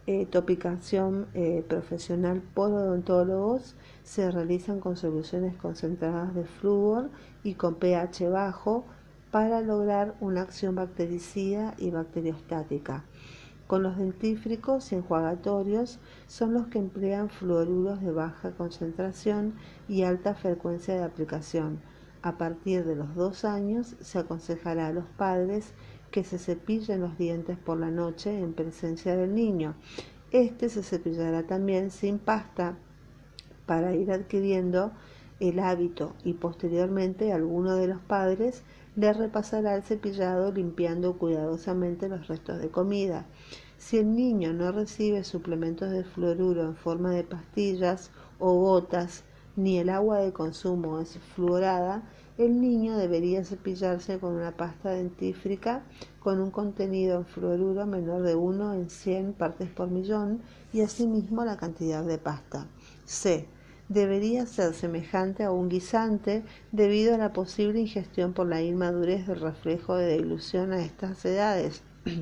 Eh, 0.09 0.27
topicación 0.27 1.29
eh, 1.35 1.65
profesional 1.69 2.43
por 2.43 2.73
odontólogos 2.73 3.77
se 4.03 4.29
realizan 4.29 4.81
con 4.81 4.97
soluciones 4.97 5.55
concentradas 5.55 6.35
de 6.35 6.45
flúor 6.45 7.09
y 7.45 7.55
con 7.55 7.77
pH 7.77 8.29
bajo 8.29 8.85
para 9.31 9.61
lograr 9.61 10.17
una 10.19 10.43
acción 10.43 10.75
bactericida 10.75 11.75
y 11.79 11.93
bacteriostática 11.93 13.05
con 13.73 13.83
los 13.83 13.97
dentífricos 13.97 14.93
y 14.93 14.97
enjuagatorios 14.97 15.99
son 16.27 16.53
los 16.53 16.67
que 16.67 16.79
emplean 16.79 17.31
fluoruros 17.31 18.03
de 18.03 18.13
baja 18.13 18.51
concentración 18.51 19.55
y 19.89 20.03
alta 20.03 20.35
frecuencia 20.35 20.93
de 20.93 21.05
aplicación. 21.05 21.81
A 22.21 22.37
partir 22.37 22.85
de 22.85 22.97
los 22.97 23.15
dos 23.15 23.47
años 23.47 23.97
se 24.03 24.19
aconsejará 24.19 24.89
a 24.89 24.93
los 24.93 25.07
padres 25.17 25.73
que 26.11 26.23
se 26.23 26.37
cepillen 26.37 27.01
los 27.01 27.17
dientes 27.17 27.57
por 27.57 27.79
la 27.79 27.91
noche 27.91 28.41
en 28.41 28.53
presencia 28.53 29.17
del 29.17 29.35
niño. 29.35 29.75
Este 30.33 30.69
se 30.69 30.83
cepillará 30.83 31.47
también 31.47 31.91
sin 31.91 32.19
pasta 32.19 32.77
para 33.65 33.95
ir 33.95 34.13
adquiriendo 34.13 34.93
el 35.41 35.61
hábito 35.61 36.15
y 36.25 36.35
posteriormente 36.35 37.33
alguno 37.33 37.77
de 37.77 37.87
los 37.87 38.01
padres 38.03 38.65
le 38.97 39.13
repasará 39.13 39.75
el 39.75 39.83
cepillado 39.83 40.53
limpiando 40.53 41.17
cuidadosamente 41.19 42.09
los 42.09 42.29
restos 42.29 42.61
de 42.61 42.71
comida. 42.71 43.27
Si 43.79 43.99
el 43.99 44.15
niño 44.15 44.53
no 44.53 44.71
recibe 44.71 45.25
suplementos 45.25 45.91
de 45.91 46.05
fluoruro 46.05 46.63
en 46.63 46.77
forma 46.77 47.11
de 47.11 47.25
pastillas 47.25 48.11
o 48.39 48.55
gotas, 48.55 49.25
ni 49.57 49.79
el 49.79 49.89
agua 49.89 50.19
de 50.19 50.33
consumo 50.33 51.01
es 51.01 51.19
fluorada, 51.35 52.03
el 52.39 52.61
niño 52.61 52.97
debería 52.97 53.45
cepillarse 53.45 54.19
con 54.19 54.35
una 54.35 54.57
pasta 54.57 54.91
dentífrica 54.91 55.83
con 56.21 56.41
un 56.41 56.51
contenido 56.51 57.19
en 57.19 57.27
fluoruro 57.27 57.85
menor 57.87 58.23
de 58.23 58.35
1 58.35 58.75
en 58.75 58.89
100 58.89 59.33
partes 59.35 59.69
por 59.69 59.91
millón 59.91 60.41
y 60.73 60.81
asimismo 60.81 61.45
la 61.45 61.57
cantidad 61.57 62.05
de 62.05 62.19
pasta. 62.19 62.67
C. 63.05 63.49
Debería 63.89 64.47
ser 64.47 64.75
semejante 64.75 65.45
a 65.45 65.51
un 65.51 65.69
guisante 65.69 66.43
debido 66.71 67.15
a 67.15 67.19
la 67.19 67.33
posible 67.33 67.81
ingestión 67.81 68.33
por 68.33 68.47
la 68.47 68.63
inmadurez 68.63 69.27
del 69.27 69.41
reflejo 69.41 69.97
de 69.97 70.17
dilución 70.17 70.73
a 70.73 70.83
estas 70.85 71.25
edades. 71.25 71.83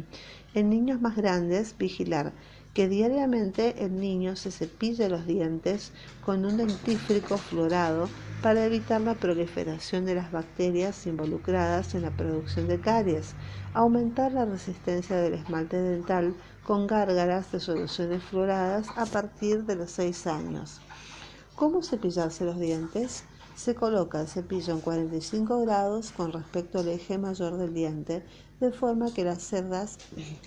En 0.52 0.68
niños 0.68 1.00
más 1.00 1.14
grandes, 1.14 1.78
vigilar 1.78 2.32
que 2.74 2.88
diariamente 2.88 3.84
el 3.84 4.00
niño 4.00 4.36
se 4.36 4.50
cepille 4.50 5.08
los 5.08 5.26
dientes 5.26 5.92
con 6.24 6.44
un 6.44 6.56
dentífrico 6.56 7.36
fluorado 7.36 8.08
para 8.42 8.64
evitar 8.64 9.00
la 9.00 9.14
proliferación 9.14 10.06
de 10.06 10.14
las 10.14 10.30
bacterias 10.30 11.06
involucradas 11.06 11.94
en 11.94 12.02
la 12.02 12.10
producción 12.10 12.68
de 12.68 12.80
caries, 12.80 13.34
aumentar 13.74 14.32
la 14.32 14.44
resistencia 14.44 15.16
del 15.16 15.34
esmalte 15.34 15.76
dental 15.76 16.34
con 16.62 16.86
gárgaras 16.86 17.50
de 17.52 17.60
soluciones 17.60 18.22
fluoradas 18.22 18.86
a 18.96 19.04
partir 19.04 19.64
de 19.64 19.76
los 19.76 19.90
6 19.90 20.26
años. 20.28 20.80
¿Cómo 21.60 21.82
cepillarse 21.82 22.46
los 22.46 22.58
dientes? 22.58 23.24
Se 23.54 23.74
coloca 23.74 24.18
el 24.22 24.28
cepillo 24.28 24.72
en 24.72 24.80
45 24.80 25.60
grados 25.60 26.10
con 26.10 26.32
respecto 26.32 26.78
al 26.78 26.88
eje 26.88 27.18
mayor 27.18 27.58
del 27.58 27.74
diente, 27.74 28.22
de 28.60 28.72
forma 28.72 29.12
que 29.12 29.24
las 29.24 29.42
cerdas 29.42 29.98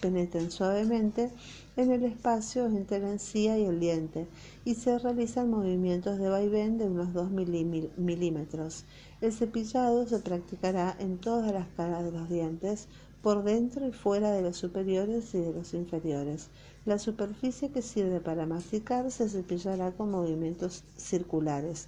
penetren 0.01 0.50
suavemente 0.50 1.29
en 1.75 1.91
el 1.91 2.03
espacio 2.03 2.65
entre 2.65 2.98
la 2.98 3.12
encía 3.12 3.60
y 3.60 3.65
el 3.65 3.79
diente 3.79 4.27
y 4.65 4.74
se 4.74 4.98
realizan 4.98 5.51
movimientos 5.51 6.17
de 6.17 6.29
vaivén 6.29 6.79
de 6.79 6.86
unos 6.86 7.13
2 7.13 7.29
milímetros. 7.29 8.86
El 9.22 9.34
cepillado 9.34 10.08
se 10.08 10.17
practicará 10.17 10.96
en 10.98 11.20
todas 11.20 11.53
las 11.53 11.67
caras 11.77 12.03
de 12.03 12.12
los 12.12 12.27
dientes, 12.27 12.88
por 13.24 13.44
dentro 13.44 13.88
y 13.88 13.94
fuera 13.94 14.32
de 14.32 14.42
los 14.42 14.58
superiores 14.58 15.34
y 15.34 15.39
de 15.39 15.53
los 15.53 15.74
inferiores. 15.74 16.50
La 16.86 17.00
superficie 17.00 17.72
que 17.72 17.82
sirve 17.82 18.20
para 18.20 18.46
masticar 18.46 19.10
se 19.10 19.30
cepillará 19.30 19.94
con 19.94 20.12
movimientos 20.12 20.84
circulares. 20.98 21.88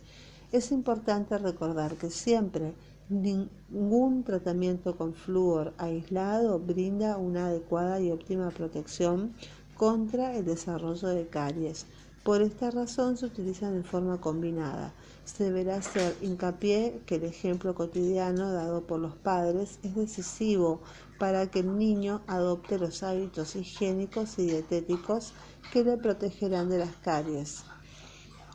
Es 0.54 0.72
importante 0.72 1.38
recordar 1.38 1.96
que 1.96 2.10
siempre 2.10 2.74
ningún 3.10 4.24
tratamiento 4.24 4.96
con 4.96 5.14
flúor 5.14 5.74
aislado 5.78 6.58
brinda 6.58 7.18
una 7.18 7.48
adecuada 7.48 8.00
y 8.00 8.12
óptima 8.12 8.50
protección 8.52 9.34
contra 9.76 10.38
el 10.38 10.46
desarrollo 10.46 11.10
de 11.10 11.28
caries. 11.28 11.86
Por 12.24 12.42
esta 12.42 12.72
razón 12.72 13.18
se 13.18 13.28
utilizan 13.28 13.76
en 13.76 13.84
forma 13.84 14.20
combinada. 14.20 14.94
Se 15.26 15.44
deberá 15.44 15.76
hacer 15.76 16.16
hincapié 16.22 17.02
que 17.06 17.16
el 17.16 17.24
ejemplo 17.24 17.76
cotidiano 17.76 18.52
dado 18.52 18.82
por 18.82 19.00
los 19.00 19.16
padres 19.16 19.78
es 19.84 19.96
decisivo 19.96 20.80
para 21.18 21.50
que 21.50 21.60
el 21.60 21.78
niño 21.78 22.22
adopte 22.28 22.78
los 22.78 23.04
hábitos 23.04 23.56
higiénicos 23.56 24.38
y 24.40 24.48
dietéticos 24.48 25.34
que 25.72 25.84
le 25.84 25.98
protegerán 25.98 26.70
de 26.70 26.80
las 26.80 26.96
caries. 26.98 27.64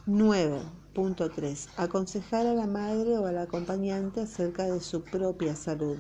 9.3. 0.07 1.69
Aconsejar 1.76 2.47
a 2.47 2.55
la 2.55 2.67
madre 2.67 3.19
o 3.19 3.26
al 3.26 3.38
acompañante 3.38 4.23
acerca 4.23 4.64
de 4.64 4.81
su 4.81 5.02
propia 5.02 5.55
salud. 5.55 5.97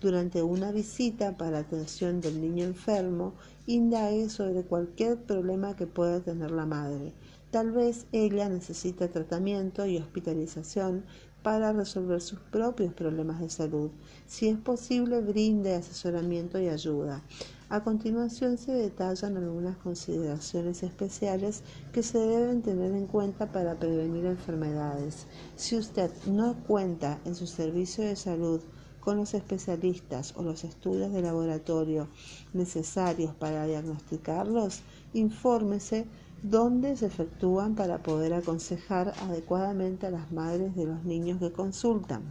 Durante 0.00 0.42
una 0.42 0.72
visita 0.72 1.36
para 1.36 1.60
atención 1.60 2.20
del 2.20 2.40
niño 2.40 2.64
enfermo, 2.64 3.34
indague 3.66 4.28
sobre 4.28 4.62
cualquier 4.62 5.22
problema 5.22 5.74
que 5.74 5.86
pueda 5.86 6.20
tener 6.20 6.50
la 6.50 6.66
madre. 6.66 7.14
Tal 7.50 7.70
vez 7.70 8.06
ella 8.12 8.48
necesita 8.48 9.08
tratamiento 9.08 9.86
y 9.86 9.98
hospitalización 9.98 11.04
para 11.42 11.72
resolver 11.72 12.20
sus 12.20 12.40
propios 12.40 12.92
problemas 12.92 13.40
de 13.40 13.48
salud. 13.48 13.90
Si 14.26 14.48
es 14.48 14.58
posible, 14.58 15.20
brinde 15.20 15.76
asesoramiento 15.76 16.58
y 16.58 16.68
ayuda. 16.68 17.22
A 17.68 17.84
continuación 17.84 18.58
se 18.58 18.72
detallan 18.72 19.36
algunas 19.36 19.76
consideraciones 19.76 20.82
especiales 20.82 21.62
que 21.92 22.02
se 22.02 22.18
deben 22.18 22.62
tener 22.62 22.92
en 22.92 23.06
cuenta 23.06 23.50
para 23.52 23.78
prevenir 23.78 24.24
enfermedades. 24.26 25.26
Si 25.54 25.76
usted 25.76 26.10
no 26.26 26.56
cuenta 26.66 27.20
en 27.24 27.36
su 27.36 27.46
servicio 27.46 28.04
de 28.04 28.16
salud 28.16 28.60
con 29.00 29.16
los 29.16 29.34
especialistas 29.34 30.34
o 30.36 30.42
los 30.42 30.64
estudios 30.64 31.12
de 31.12 31.22
laboratorio 31.22 32.08
necesarios 32.54 33.32
para 33.36 33.66
diagnosticarlos, 33.66 34.80
infórmese 35.14 36.06
dónde 36.42 36.96
se 36.96 37.06
efectúan 37.06 37.74
para 37.74 38.02
poder 38.02 38.34
aconsejar 38.34 39.12
adecuadamente 39.22 40.06
a 40.06 40.10
las 40.10 40.30
madres 40.32 40.74
de 40.76 40.86
los 40.86 41.04
niños 41.04 41.38
que 41.38 41.52
consultan. 41.52 42.22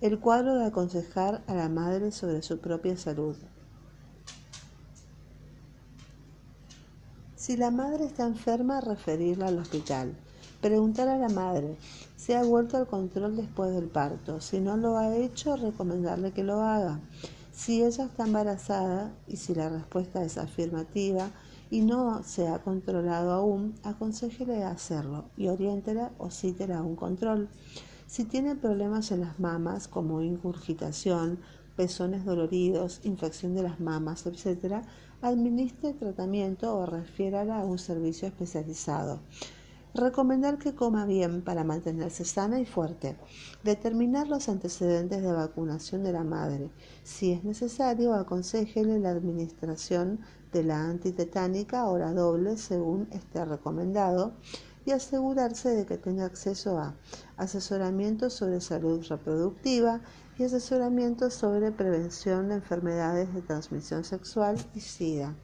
El 0.00 0.18
cuadro 0.18 0.56
de 0.58 0.66
aconsejar 0.66 1.42
a 1.46 1.54
la 1.54 1.68
madre 1.68 2.12
sobre 2.12 2.42
su 2.42 2.58
propia 2.58 2.96
salud. 2.96 3.36
Si 7.36 7.56
la 7.56 7.70
madre 7.70 8.06
está 8.06 8.26
enferma, 8.26 8.80
referirla 8.80 9.48
al 9.48 9.58
hospital. 9.58 10.14
Preguntar 10.60 11.08
a 11.08 11.18
la 11.18 11.28
madre 11.28 11.76
si 12.16 12.32
ha 12.32 12.42
vuelto 12.42 12.78
al 12.78 12.86
control 12.86 13.36
después 13.36 13.74
del 13.74 13.88
parto. 13.88 14.40
Si 14.40 14.60
no 14.60 14.78
lo 14.78 14.96
ha 14.96 15.14
hecho, 15.14 15.56
recomendarle 15.56 16.32
que 16.32 16.42
lo 16.42 16.62
haga. 16.62 17.00
Si 17.52 17.82
ella 17.82 18.04
está 18.04 18.24
embarazada 18.24 19.12
y 19.28 19.36
si 19.36 19.54
la 19.54 19.68
respuesta 19.68 20.24
es 20.24 20.38
afirmativa 20.38 21.30
y 21.70 21.80
no 21.80 22.22
se 22.22 22.48
ha 22.48 22.60
controlado 22.60 23.32
aún, 23.32 23.74
aconsejele 23.82 24.64
hacerlo 24.64 25.26
y 25.36 25.48
oriéntela 25.48 26.12
o 26.18 26.30
cítela 26.30 26.78
a 26.78 26.82
un 26.82 26.96
control. 26.96 27.48
Si 28.06 28.24
tiene 28.24 28.54
problemas 28.54 29.10
en 29.10 29.20
las 29.20 29.40
mamas 29.40 29.88
como 29.88 30.22
ingurgitación, 30.22 31.40
pezones 31.76 32.24
doloridos, 32.24 33.00
infección 33.04 33.54
de 33.54 33.62
las 33.62 33.80
mamas, 33.80 34.26
etc., 34.26 34.84
administre 35.22 35.94
tratamiento 35.94 36.76
o 36.76 36.86
refiérala 36.86 37.60
a 37.60 37.64
un 37.64 37.78
servicio 37.78 38.28
especializado. 38.28 39.20
Recomendar 39.94 40.58
que 40.58 40.74
coma 40.74 41.06
bien 41.06 41.42
para 41.42 41.62
mantenerse 41.62 42.24
sana 42.24 42.58
y 42.58 42.66
fuerte. 42.66 43.16
Determinar 43.62 44.26
los 44.26 44.48
antecedentes 44.48 45.22
de 45.22 45.32
vacunación 45.32 46.02
de 46.02 46.12
la 46.12 46.24
madre. 46.24 46.68
Si 47.04 47.30
es 47.30 47.44
necesario, 47.44 48.12
aconsejele 48.12 48.98
la 48.98 49.10
administración 49.10 50.18
de 50.54 50.62
la 50.62 50.88
antitetánica 50.88 51.86
o 51.88 51.98
la 51.98 52.14
doble 52.14 52.56
según 52.56 53.08
esté 53.10 53.44
recomendado 53.44 54.32
y 54.86 54.92
asegurarse 54.92 55.70
de 55.70 55.84
que 55.84 55.98
tenga 55.98 56.24
acceso 56.24 56.78
a 56.78 56.94
asesoramiento 57.36 58.30
sobre 58.30 58.60
salud 58.60 59.04
reproductiva 59.08 60.00
y 60.38 60.44
asesoramiento 60.44 61.28
sobre 61.30 61.72
prevención 61.72 62.48
de 62.48 62.54
enfermedades 62.54 63.34
de 63.34 63.42
transmisión 63.42 64.04
sexual 64.04 64.56
y 64.74 64.80
SIDA. 64.80 65.34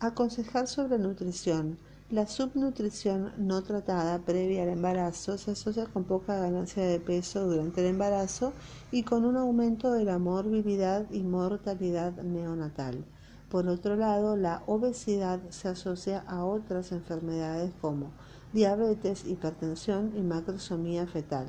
Aconsejar 0.00 0.66
sobre 0.66 0.98
nutrición 0.98 1.78
la 2.12 2.26
subnutrición 2.26 3.32
no 3.38 3.62
tratada 3.62 4.18
previa 4.18 4.64
al 4.64 4.68
embarazo 4.68 5.38
se 5.38 5.52
asocia 5.52 5.86
con 5.86 6.04
poca 6.04 6.38
ganancia 6.38 6.84
de 6.84 7.00
peso 7.00 7.46
durante 7.46 7.80
el 7.80 7.86
embarazo 7.86 8.52
y 8.90 9.02
con 9.02 9.24
un 9.24 9.38
aumento 9.38 9.92
de 9.92 10.04
la 10.04 10.18
morbilidad 10.18 11.06
y 11.10 11.22
mortalidad 11.22 12.12
neonatal. 12.22 13.02
Por 13.52 13.68
otro 13.68 13.96
lado, 13.96 14.34
la 14.34 14.62
obesidad 14.64 15.38
se 15.50 15.68
asocia 15.68 16.24
a 16.26 16.42
otras 16.42 16.90
enfermedades 16.90 17.70
como 17.82 18.10
diabetes, 18.54 19.26
hipertensión 19.26 20.14
y 20.16 20.22
macrosomía 20.22 21.06
fetal. 21.06 21.48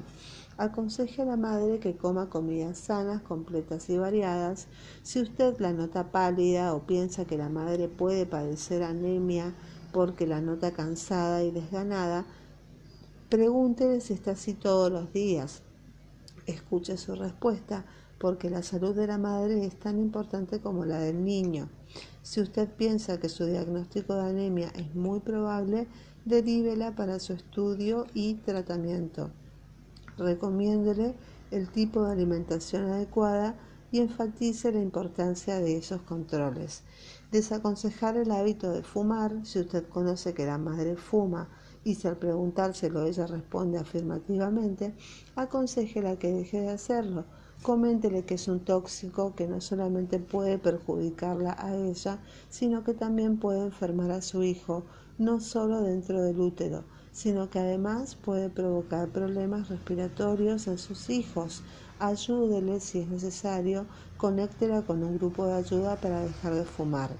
Aconseje 0.57 1.21
a 1.21 1.25
la 1.25 1.37
madre 1.37 1.79
que 1.79 1.95
coma 1.95 2.29
comidas 2.29 2.77
sanas, 2.77 3.21
completas 3.21 3.89
y 3.89 3.97
variadas. 3.97 4.67
Si 5.01 5.21
usted 5.21 5.57
la 5.59 5.71
nota 5.71 6.11
pálida 6.11 6.73
o 6.73 6.85
piensa 6.85 7.23
que 7.23 7.37
la 7.37 7.47
madre 7.47 7.87
puede 7.87 8.25
padecer 8.25 8.83
anemia, 8.83 9.55
porque 9.93 10.27
la 10.27 10.41
nota 10.41 10.73
cansada 10.73 11.41
y 11.45 11.51
desganada, 11.51 12.25
pregúntele 13.29 14.01
si 14.01 14.11
está 14.11 14.31
así 14.31 14.53
todos 14.55 14.91
los 14.91 15.13
días. 15.13 15.61
Escuche 16.47 16.97
su 16.97 17.15
respuesta 17.15 17.85
porque 18.23 18.49
la 18.49 18.63
salud 18.63 18.95
de 18.95 19.05
la 19.05 19.17
madre 19.17 19.65
es 19.65 19.77
tan 19.77 19.99
importante 19.99 20.61
como 20.61 20.85
la 20.85 20.97
del 20.97 21.25
niño. 21.25 21.67
Si 22.21 22.39
usted 22.39 22.69
piensa 22.69 23.19
que 23.19 23.27
su 23.27 23.45
diagnóstico 23.45 24.15
de 24.15 24.29
anemia 24.29 24.71
es 24.77 24.95
muy 24.95 25.19
probable, 25.19 25.89
derívela 26.23 26.95
para 26.95 27.19
su 27.19 27.33
estudio 27.33 28.07
y 28.13 28.35
tratamiento. 28.35 29.29
Recomiéndele 30.17 31.15
el 31.51 31.67
tipo 31.67 32.05
de 32.05 32.13
alimentación 32.13 32.85
adecuada 32.85 33.57
y 33.91 33.99
enfatice 33.99 34.71
la 34.71 34.79
importancia 34.79 35.59
de 35.59 35.75
esos 35.75 36.01
controles. 36.03 36.83
Desaconsejar 37.29 38.15
el 38.15 38.31
hábito 38.31 38.71
de 38.71 38.83
fumar 38.83 39.45
si 39.45 39.59
usted 39.59 39.85
conoce 39.89 40.33
que 40.33 40.45
la 40.45 40.57
madre 40.57 40.95
fuma 40.95 41.49
y 41.83 41.95
si 41.95 42.07
al 42.07 42.15
preguntárselo 42.15 43.05
ella 43.05 43.27
responde 43.27 43.79
afirmativamente, 43.79 44.95
aconsejela 45.35 46.17
que 46.17 46.31
deje 46.31 46.61
de 46.61 46.69
hacerlo. 46.69 47.25
Coméntele 47.63 48.25
que 48.25 48.33
es 48.33 48.49
un 48.49 48.59
tóxico 48.59 49.35
que 49.35 49.47
no 49.47 49.61
solamente 49.61 50.19
puede 50.19 50.57
perjudicarla 50.57 51.55
a 51.57 51.73
ella, 51.73 52.19
sino 52.49 52.83
que 52.83 52.93
también 52.93 53.37
puede 53.37 53.61
enfermar 53.61 54.11
a 54.11 54.21
su 54.21 54.43
hijo, 54.43 54.83
no 55.17 55.39
solo 55.39 55.81
dentro 55.81 56.21
del 56.21 56.41
útero, 56.41 56.83
sino 57.13 57.49
que 57.49 57.59
además 57.59 58.15
puede 58.15 58.49
provocar 58.49 59.07
problemas 59.07 59.69
respiratorios 59.69 60.67
en 60.67 60.77
sus 60.77 61.09
hijos. 61.09 61.63
Ayúdele 61.99 62.81
si 62.81 62.99
es 62.99 63.07
necesario 63.07 63.85
conéctela 64.17 64.81
con 64.81 65.01
un 65.01 65.17
grupo 65.17 65.45
de 65.45 65.53
ayuda 65.53 65.95
para 65.95 66.19
dejar 66.19 66.55
de 66.55 66.65
fumar. 66.65 67.11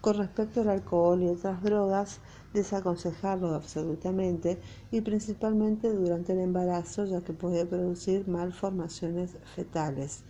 Con 0.00 0.16
respecto 0.16 0.60
al 0.60 0.68
alcohol 0.68 1.24
y 1.24 1.28
otras 1.28 1.60
drogas, 1.60 2.20
desaconsejarlo 2.52 3.54
absolutamente 3.54 4.58
y 4.90 5.00
principalmente 5.00 5.92
durante 5.92 6.32
el 6.32 6.40
embarazo 6.40 7.04
ya 7.04 7.22
que 7.22 7.32
puede 7.32 7.66
producir 7.66 8.28
malformaciones 8.28 9.36
fetales. 9.54 10.22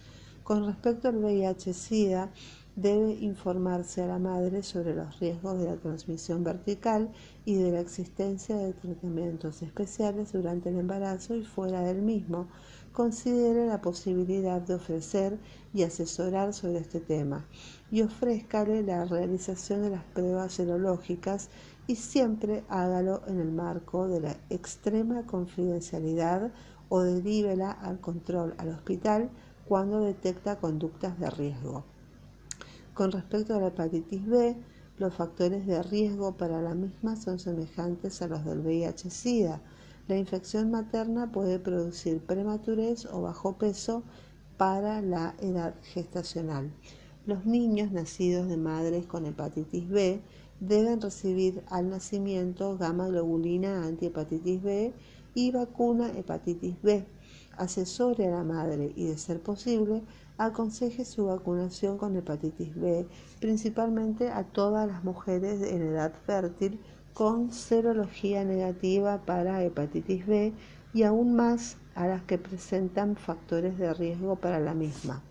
Con 0.44 0.66
respecto 0.66 1.08
al 1.08 1.16
VIH-Sida, 1.16 2.30
debe 2.74 3.12
informarse 3.12 4.02
a 4.02 4.06
la 4.06 4.18
madre 4.18 4.62
sobre 4.62 4.94
los 4.94 5.20
riesgos 5.20 5.58
de 5.58 5.66
la 5.66 5.76
transmisión 5.76 6.42
vertical 6.42 7.10
y 7.44 7.54
de 7.56 7.70
la 7.70 7.80
existencia 7.80 8.56
de 8.56 8.72
tratamientos 8.72 9.62
especiales 9.62 10.32
durante 10.32 10.70
el 10.70 10.78
embarazo 10.78 11.36
y 11.36 11.44
fuera 11.44 11.82
del 11.82 12.00
mismo, 12.00 12.48
considere 12.92 13.66
la 13.66 13.80
posibilidad 13.80 14.60
de 14.60 14.74
ofrecer 14.74 15.38
y 15.74 15.82
asesorar 15.82 16.52
sobre 16.54 16.78
este 16.78 17.00
tema 17.00 17.46
y 17.90 18.02
ofrézcale 18.02 18.82
la 18.82 19.04
realización 19.04 19.82
de 19.82 19.90
las 19.90 20.04
pruebas 20.04 20.54
serológicas 20.54 21.50
y 21.92 21.96
siempre 21.96 22.64
hágalo 22.70 23.20
en 23.26 23.38
el 23.38 23.52
marco 23.52 24.08
de 24.08 24.18
la 24.18 24.34
extrema 24.48 25.26
confidencialidad 25.26 26.50
o 26.88 27.02
derívela 27.02 27.70
al 27.70 28.00
control 28.00 28.54
al 28.56 28.70
hospital 28.70 29.28
cuando 29.68 30.00
detecta 30.00 30.56
conductas 30.58 31.20
de 31.20 31.28
riesgo. 31.28 31.84
Con 32.94 33.12
respecto 33.12 33.54
a 33.54 33.60
la 33.60 33.66
hepatitis 33.66 34.26
B, 34.26 34.56
los 34.96 35.12
factores 35.12 35.66
de 35.66 35.82
riesgo 35.82 36.34
para 36.34 36.62
la 36.62 36.74
misma 36.74 37.14
son 37.14 37.38
semejantes 37.38 38.22
a 38.22 38.28
los 38.28 38.42
del 38.46 38.60
VIH-Sida, 38.60 39.60
la 40.08 40.16
infección 40.16 40.70
materna 40.70 41.30
puede 41.30 41.58
producir 41.58 42.22
prematurez 42.24 43.04
o 43.04 43.20
bajo 43.20 43.58
peso 43.58 44.02
para 44.56 45.02
la 45.02 45.34
edad 45.40 45.74
gestacional. 45.82 46.72
Los 47.26 47.44
niños 47.44 47.92
nacidos 47.92 48.48
de 48.48 48.56
madres 48.56 49.04
con 49.04 49.26
hepatitis 49.26 49.90
B 49.90 50.22
deben 50.62 51.00
recibir 51.00 51.64
al 51.70 51.90
nacimiento 51.90 52.78
gamma 52.78 53.08
globulina 53.08 53.84
antihepatitis 53.84 54.62
B 54.62 54.94
y 55.34 55.50
vacuna 55.50 56.12
hepatitis 56.16 56.80
B. 56.82 57.04
Asesore 57.58 58.28
a 58.28 58.30
la 58.30 58.44
madre 58.44 58.92
y, 58.94 59.06
de 59.06 59.18
ser 59.18 59.42
posible, 59.42 60.02
aconseje 60.38 61.04
su 61.04 61.26
vacunación 61.26 61.98
con 61.98 62.16
hepatitis 62.16 62.76
B, 62.76 63.08
principalmente 63.40 64.28
a 64.28 64.44
todas 64.44 64.86
las 64.86 65.02
mujeres 65.02 65.62
en 65.62 65.82
edad 65.82 66.12
fértil 66.26 66.78
con 67.12 67.50
serología 67.50 68.44
negativa 68.44 69.20
para 69.26 69.64
hepatitis 69.64 70.26
B 70.26 70.52
y 70.94 71.02
aún 71.02 71.34
más 71.34 71.76
a 71.96 72.06
las 72.06 72.22
que 72.22 72.38
presentan 72.38 73.16
factores 73.16 73.78
de 73.78 73.92
riesgo 73.94 74.36
para 74.36 74.60
la 74.60 74.74
misma. 74.74 75.22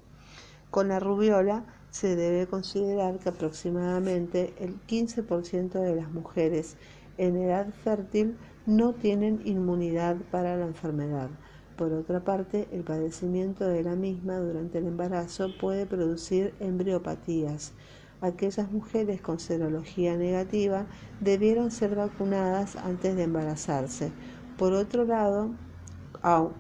Con 0.70 0.90
la 0.90 1.00
rubiola 1.00 1.64
se 1.92 2.16
debe 2.16 2.48
considerar 2.48 3.20
que 3.20 3.30
aproximadamente 3.30 4.54
el 4.58 4.82
15% 4.88 5.74
de 5.74 5.96
las 5.96 6.12
mujeres 6.12 6.78
en 7.18 7.36
edad 7.38 7.68
fértil 7.84 8.38
no 8.66 8.94
tienen 8.94 9.42
inmunidad 9.46 10.16
para 10.32 10.56
la 10.56 10.66
enfermedad. 10.66 11.30
Por 11.78 11.94
otra 11.94 12.24
parte, 12.24 12.68
el 12.72 12.84
padecimiento 12.84 13.68
de 13.68 13.84
la 13.84 13.96
misma 13.96 14.38
durante 14.38 14.78
el 14.78 14.88
embarazo 14.88 15.50
puede 15.60 15.86
producir 15.86 16.54
embriopatías. 16.60 17.74
Aquellas 18.22 18.72
mujeres 18.72 19.20
con 19.22 19.40
serología 19.40 20.16
negativa 20.16 20.86
debieron 21.20 21.72
ser 21.72 21.96
vacunadas 21.96 22.76
antes 22.76 23.16
de 23.16 23.24
embarazarse. 23.24 24.12
Por 24.58 24.74
otro 24.74 25.06
lado, 25.06 25.50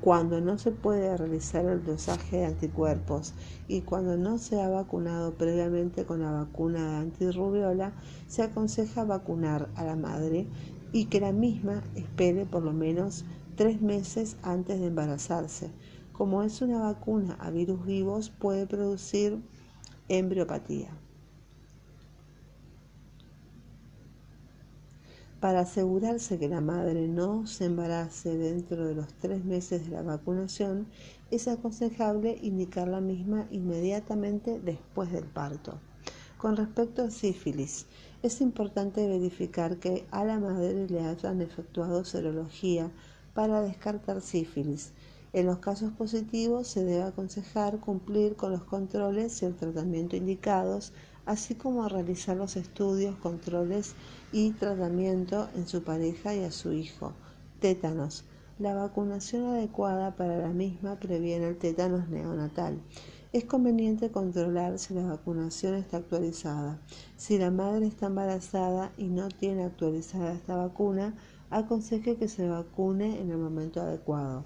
cuando 0.02 0.42
no 0.42 0.58
se 0.58 0.72
puede 0.72 1.16
realizar 1.16 1.66
el 1.66 1.84
dosaje 1.84 2.38
de 2.38 2.46
anticuerpos 2.46 3.34
y 3.68 3.82
cuando 3.82 4.18
no 4.18 4.40
se 4.40 4.60
ha 4.60 4.68
vacunado 4.68 5.36
previamente 5.36 6.06
con 6.06 6.22
la 6.22 6.32
vacuna 6.32 7.00
antirrubiola, 7.00 7.94
se 8.28 8.42
aconseja 8.42 9.04
vacunar 9.04 9.70
a 9.76 9.84
la 9.84 9.96
madre 9.96 10.48
y 10.92 11.06
que 11.06 11.20
la 11.20 11.32
misma 11.32 11.84
espere 11.96 12.46
por 12.46 12.64
lo 12.64 12.74
menos 12.74 13.24
tres 13.56 13.82
meses 13.82 14.38
antes 14.42 14.80
de 14.80 14.88
embarazarse. 14.88 15.70
Como 16.12 16.42
es 16.42 16.62
una 16.62 16.80
vacuna 16.80 17.38
a 17.40 17.52
virus 17.52 17.86
vivos, 17.86 18.32
puede 18.32 18.66
producir 18.66 19.42
embriopatía. 20.10 20.90
Para 25.42 25.62
asegurarse 25.62 26.38
que 26.38 26.48
la 26.48 26.62
madre 26.62 27.08
no 27.08 27.48
se 27.48 27.66
embarace 27.66 28.38
dentro 28.38 28.86
de 28.86 28.94
los 28.94 29.12
tres 29.16 29.44
meses 29.44 29.86
de 29.86 29.90
la 29.90 30.04
vacunación, 30.04 30.86
es 31.32 31.48
aconsejable 31.48 32.38
indicar 32.44 32.88
la 32.88 33.02
misma 33.02 33.48
inmediatamente 33.50 34.60
después 34.60 35.12
del 35.12 35.26
parto. 35.26 35.80
Con 36.38 36.58
respecto 36.58 37.02
a 37.02 37.10
sífilis, 37.10 37.88
es 38.22 38.40
importante 38.40 39.08
verificar 39.08 39.78
que 39.78 40.06
a 40.12 40.24
la 40.24 40.38
madre 40.40 40.88
le 40.88 41.02
hayan 41.02 41.42
efectuado 41.42 42.06
serología 42.06 42.92
para 43.34 43.64
descartar 43.64 44.22
sífilis. 44.22 44.92
En 45.34 45.48
los 45.48 45.58
casos 45.58 45.92
positivos 45.94 46.68
se 46.68 46.84
debe 46.84 47.02
aconsejar 47.02 47.80
cumplir 47.80 48.36
con 48.36 48.52
los 48.52 48.64
controles 48.64 49.42
y 49.42 49.46
el 49.46 49.56
tratamiento 49.56 50.16
indicados, 50.16 50.94
así 51.26 51.56
como 51.56 51.88
realizar 51.88 52.38
los 52.38 52.56
estudios, 52.56 53.16
controles 53.18 53.96
y 54.32 54.52
tratamiento 54.52 55.50
en 55.56 55.68
su 55.68 55.84
pareja 55.84 56.36
y 56.36 56.44
a 56.44 56.52
su 56.52 56.74
hijo. 56.74 57.14
Tétanos. 57.60 58.26
La 58.60 58.76
vacunación 58.76 59.46
adecuada 59.48 60.16
para 60.16 60.38
la 60.38 60.50
misma 60.50 61.00
previene 61.00 61.48
el 61.48 61.58
tétanos 61.58 62.10
neonatal. 62.10 62.80
Es 63.34 63.46
conveniente 63.46 64.12
controlar 64.12 64.78
si 64.78 64.94
la 64.94 65.06
vacunación 65.06 65.76
está 65.76 65.98
actualizada. 65.98 66.80
Si 67.16 67.38
la 67.38 67.50
madre 67.50 67.88
está 67.88 68.08
embarazada 68.08 68.92
y 68.98 69.06
no 69.06 69.30
tiene 69.30 69.64
actualizada 69.64 70.34
esta 70.34 70.56
vacuna, 70.58 71.16
aconseje 71.50 72.18
que 72.18 72.28
se 72.28 72.48
vacune 72.48 73.22
en 73.22 73.32
el 73.32 73.38
momento 73.38 73.82
adecuado. 73.82 74.44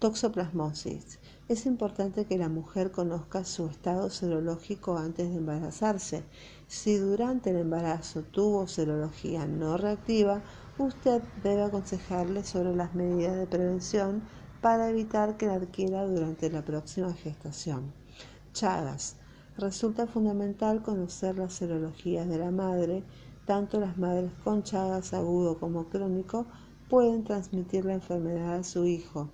Toxoplasmosis. 0.00 1.18
Es 1.48 1.66
importante 1.66 2.24
que 2.24 2.38
la 2.38 2.48
mujer 2.48 2.92
conozca 2.92 3.44
su 3.44 3.66
estado 3.66 4.10
serológico 4.10 4.96
antes 4.96 5.28
de 5.28 5.38
embarazarse. 5.38 6.22
Si 6.68 6.96
durante 6.98 7.50
el 7.50 7.56
embarazo 7.56 8.22
tuvo 8.22 8.68
serología 8.68 9.44
no 9.48 9.76
reactiva, 9.76 10.40
usted 10.78 11.20
debe 11.42 11.62
aconsejarle 11.62 12.44
sobre 12.44 12.76
las 12.76 12.94
medidas 12.94 13.34
de 13.34 13.48
prevención 13.48 14.22
para 14.60 14.88
evitar 14.88 15.36
que 15.36 15.46
la 15.46 15.54
adquiera 15.54 16.06
durante 16.06 16.48
la 16.48 16.64
próxima 16.64 17.12
gestación. 17.14 17.92
Chagas. 18.52 19.16
Resulta 19.56 20.06
fundamental 20.06 20.80
conocer 20.80 21.38
las 21.38 21.54
serologías 21.54 22.28
de 22.28 22.38
la 22.38 22.52
madre. 22.52 23.02
Tanto 23.46 23.80
las 23.80 23.98
madres 23.98 24.30
con 24.44 24.62
Chagas 24.62 25.12
agudo 25.12 25.58
como 25.58 25.88
crónico 25.88 26.46
pueden 26.88 27.24
transmitir 27.24 27.84
la 27.84 27.94
enfermedad 27.94 28.54
a 28.54 28.62
su 28.62 28.86
hijo. 28.86 29.30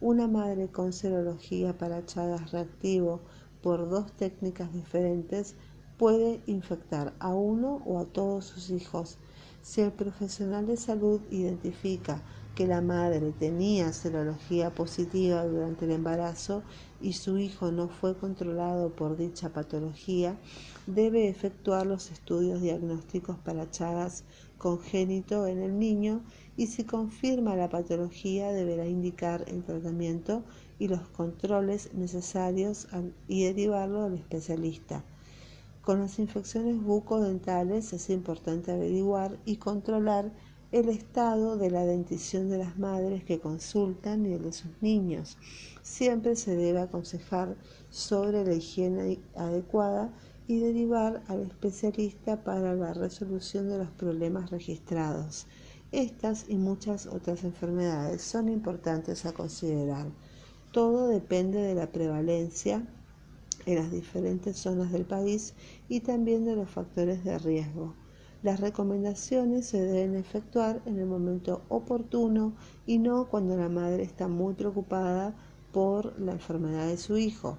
Una 0.00 0.28
madre 0.28 0.68
con 0.68 0.92
serología 0.92 1.76
para 1.76 2.06
Chagas 2.06 2.52
reactivo 2.52 3.20
por 3.60 3.90
dos 3.90 4.12
técnicas 4.12 4.72
diferentes 4.72 5.56
puede 5.96 6.40
infectar 6.46 7.14
a 7.18 7.34
uno 7.34 7.82
o 7.84 7.98
a 7.98 8.04
todos 8.04 8.44
sus 8.44 8.70
hijos. 8.70 9.18
Si 9.60 9.80
el 9.80 9.90
profesional 9.90 10.68
de 10.68 10.76
salud 10.76 11.20
identifica 11.32 12.22
que 12.54 12.68
la 12.68 12.80
madre 12.80 13.32
tenía 13.32 13.92
serología 13.92 14.72
positiva 14.72 15.44
durante 15.44 15.84
el 15.84 15.90
embarazo 15.90 16.62
y 17.00 17.14
su 17.14 17.38
hijo 17.38 17.72
no 17.72 17.88
fue 17.88 18.16
controlado 18.16 18.90
por 18.90 19.16
dicha 19.16 19.52
patología, 19.52 20.38
debe 20.86 21.28
efectuar 21.28 21.86
los 21.86 22.12
estudios 22.12 22.62
diagnósticos 22.62 23.36
para 23.38 23.68
Chagas 23.68 24.22
congénito 24.58 25.48
en 25.48 25.60
el 25.60 25.76
niño 25.76 26.22
y 26.58 26.66
si 26.66 26.82
confirma 26.82 27.54
la 27.54 27.68
patología 27.68 28.50
deberá 28.50 28.84
indicar 28.84 29.44
el 29.46 29.62
tratamiento 29.62 30.42
y 30.80 30.88
los 30.88 31.00
controles 31.10 31.94
necesarios 31.94 32.88
y 33.28 33.44
derivarlo 33.44 34.02
al 34.02 34.14
especialista. 34.14 35.04
Con 35.82 36.00
las 36.00 36.18
infecciones 36.18 36.82
bucodentales 36.82 37.92
es 37.92 38.10
importante 38.10 38.72
averiguar 38.72 39.38
y 39.44 39.56
controlar 39.56 40.32
el 40.72 40.88
estado 40.88 41.56
de 41.56 41.70
la 41.70 41.84
dentición 41.84 42.50
de 42.50 42.58
las 42.58 42.76
madres 42.76 43.22
que 43.22 43.38
consultan 43.38 44.26
y 44.26 44.32
el 44.32 44.42
de 44.42 44.52
sus 44.52 44.82
niños. 44.82 45.38
Siempre 45.82 46.34
se 46.34 46.56
debe 46.56 46.80
aconsejar 46.80 47.56
sobre 47.88 48.44
la 48.44 48.54
higiene 48.54 49.20
adecuada 49.36 50.12
y 50.48 50.58
derivar 50.58 51.22
al 51.28 51.42
especialista 51.42 52.42
para 52.42 52.74
la 52.74 52.94
resolución 52.94 53.68
de 53.68 53.78
los 53.78 53.90
problemas 53.90 54.50
registrados. 54.50 55.46
Estas 55.90 56.44
y 56.48 56.58
muchas 56.58 57.06
otras 57.06 57.44
enfermedades 57.44 58.20
son 58.20 58.50
importantes 58.50 59.24
a 59.24 59.32
considerar. 59.32 60.08
Todo 60.70 61.08
depende 61.08 61.62
de 61.62 61.74
la 61.74 61.90
prevalencia 61.90 62.86
en 63.64 63.76
las 63.76 63.90
diferentes 63.90 64.58
zonas 64.58 64.92
del 64.92 65.06
país 65.06 65.54
y 65.88 66.00
también 66.00 66.44
de 66.44 66.56
los 66.56 66.68
factores 66.68 67.24
de 67.24 67.38
riesgo. 67.38 67.94
Las 68.42 68.60
recomendaciones 68.60 69.66
se 69.66 69.80
deben 69.80 70.14
efectuar 70.14 70.82
en 70.84 70.98
el 70.98 71.06
momento 71.06 71.62
oportuno 71.70 72.52
y 72.84 72.98
no 72.98 73.30
cuando 73.30 73.56
la 73.56 73.70
madre 73.70 74.02
está 74.02 74.28
muy 74.28 74.52
preocupada 74.52 75.34
por 75.72 76.20
la 76.20 76.32
enfermedad 76.32 76.86
de 76.86 76.98
su 76.98 77.16
hijo. 77.16 77.56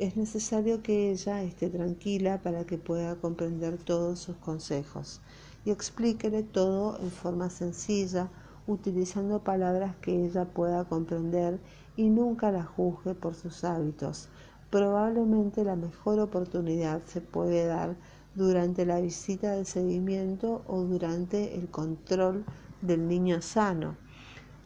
Es 0.00 0.16
necesario 0.16 0.82
que 0.82 1.12
ella 1.12 1.44
esté 1.44 1.70
tranquila 1.70 2.42
para 2.42 2.66
que 2.66 2.78
pueda 2.78 3.14
comprender 3.14 3.78
todos 3.78 4.18
sus 4.18 4.34
consejos 4.38 5.20
y 5.64 5.70
explíquele 5.70 6.42
todo 6.42 6.98
en 7.00 7.10
forma 7.10 7.50
sencilla, 7.50 8.28
utilizando 8.66 9.40
palabras 9.40 9.96
que 9.96 10.26
ella 10.26 10.44
pueda 10.44 10.84
comprender 10.84 11.58
y 11.96 12.08
nunca 12.08 12.50
la 12.50 12.64
juzgue 12.64 13.14
por 13.14 13.34
sus 13.34 13.64
hábitos. 13.64 14.28
Probablemente 14.70 15.64
la 15.64 15.76
mejor 15.76 16.20
oportunidad 16.20 17.02
se 17.04 17.20
puede 17.20 17.66
dar 17.66 17.96
durante 18.34 18.86
la 18.86 19.00
visita 19.00 19.52
de 19.52 19.64
seguimiento 19.64 20.62
o 20.68 20.82
durante 20.82 21.56
el 21.56 21.68
control 21.68 22.44
del 22.80 23.08
niño 23.08 23.42
sano. 23.42 23.96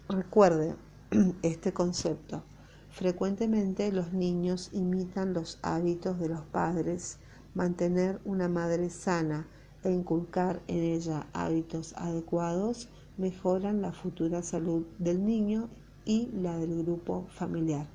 Recuerde 0.08 0.76
este 1.42 1.72
concepto. 1.72 2.42
Frecuentemente 2.90 3.90
los 3.90 4.12
niños 4.12 4.70
imitan 4.72 5.32
los 5.32 5.58
hábitos 5.62 6.20
de 6.20 6.28
los 6.28 6.42
padres. 6.42 7.18
Mantener 7.54 8.20
una 8.24 8.48
madre 8.48 8.90
sana 8.90 9.48
e 9.84 9.92
inculcar 9.92 10.62
en 10.68 10.82
ella 10.82 11.26
hábitos 11.32 11.94
adecuados 11.96 12.88
mejoran 13.16 13.82
la 13.82 13.92
futura 13.92 14.42
salud 14.42 14.84
del 14.98 15.24
niño 15.24 15.68
y 16.04 16.28
la 16.32 16.58
del 16.58 16.82
grupo 16.82 17.26
familiar. 17.30 17.86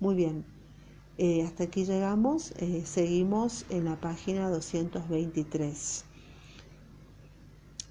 Muy 0.00 0.14
bien, 0.14 0.44
eh, 1.18 1.42
hasta 1.44 1.64
aquí 1.64 1.84
llegamos. 1.84 2.52
Eh, 2.58 2.82
seguimos 2.84 3.66
en 3.70 3.84
la 3.84 4.00
página 4.00 4.48
223. 4.50 6.04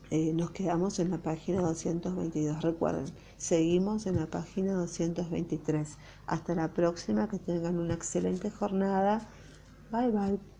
Eh, 0.09 0.33
nos 0.33 0.51
quedamos 0.51 0.99
en 0.99 1.11
la 1.11 1.19
página 1.19 1.61
222. 1.61 2.61
Recuerden, 2.61 3.05
seguimos 3.37 4.07
en 4.07 4.17
la 4.17 4.27
página 4.27 4.73
223. 4.73 5.97
Hasta 6.25 6.55
la 6.55 6.73
próxima, 6.73 7.29
que 7.29 7.39
tengan 7.39 7.79
una 7.79 7.93
excelente 7.93 8.49
jornada. 8.49 9.29
Bye 9.91 10.11
bye. 10.11 10.50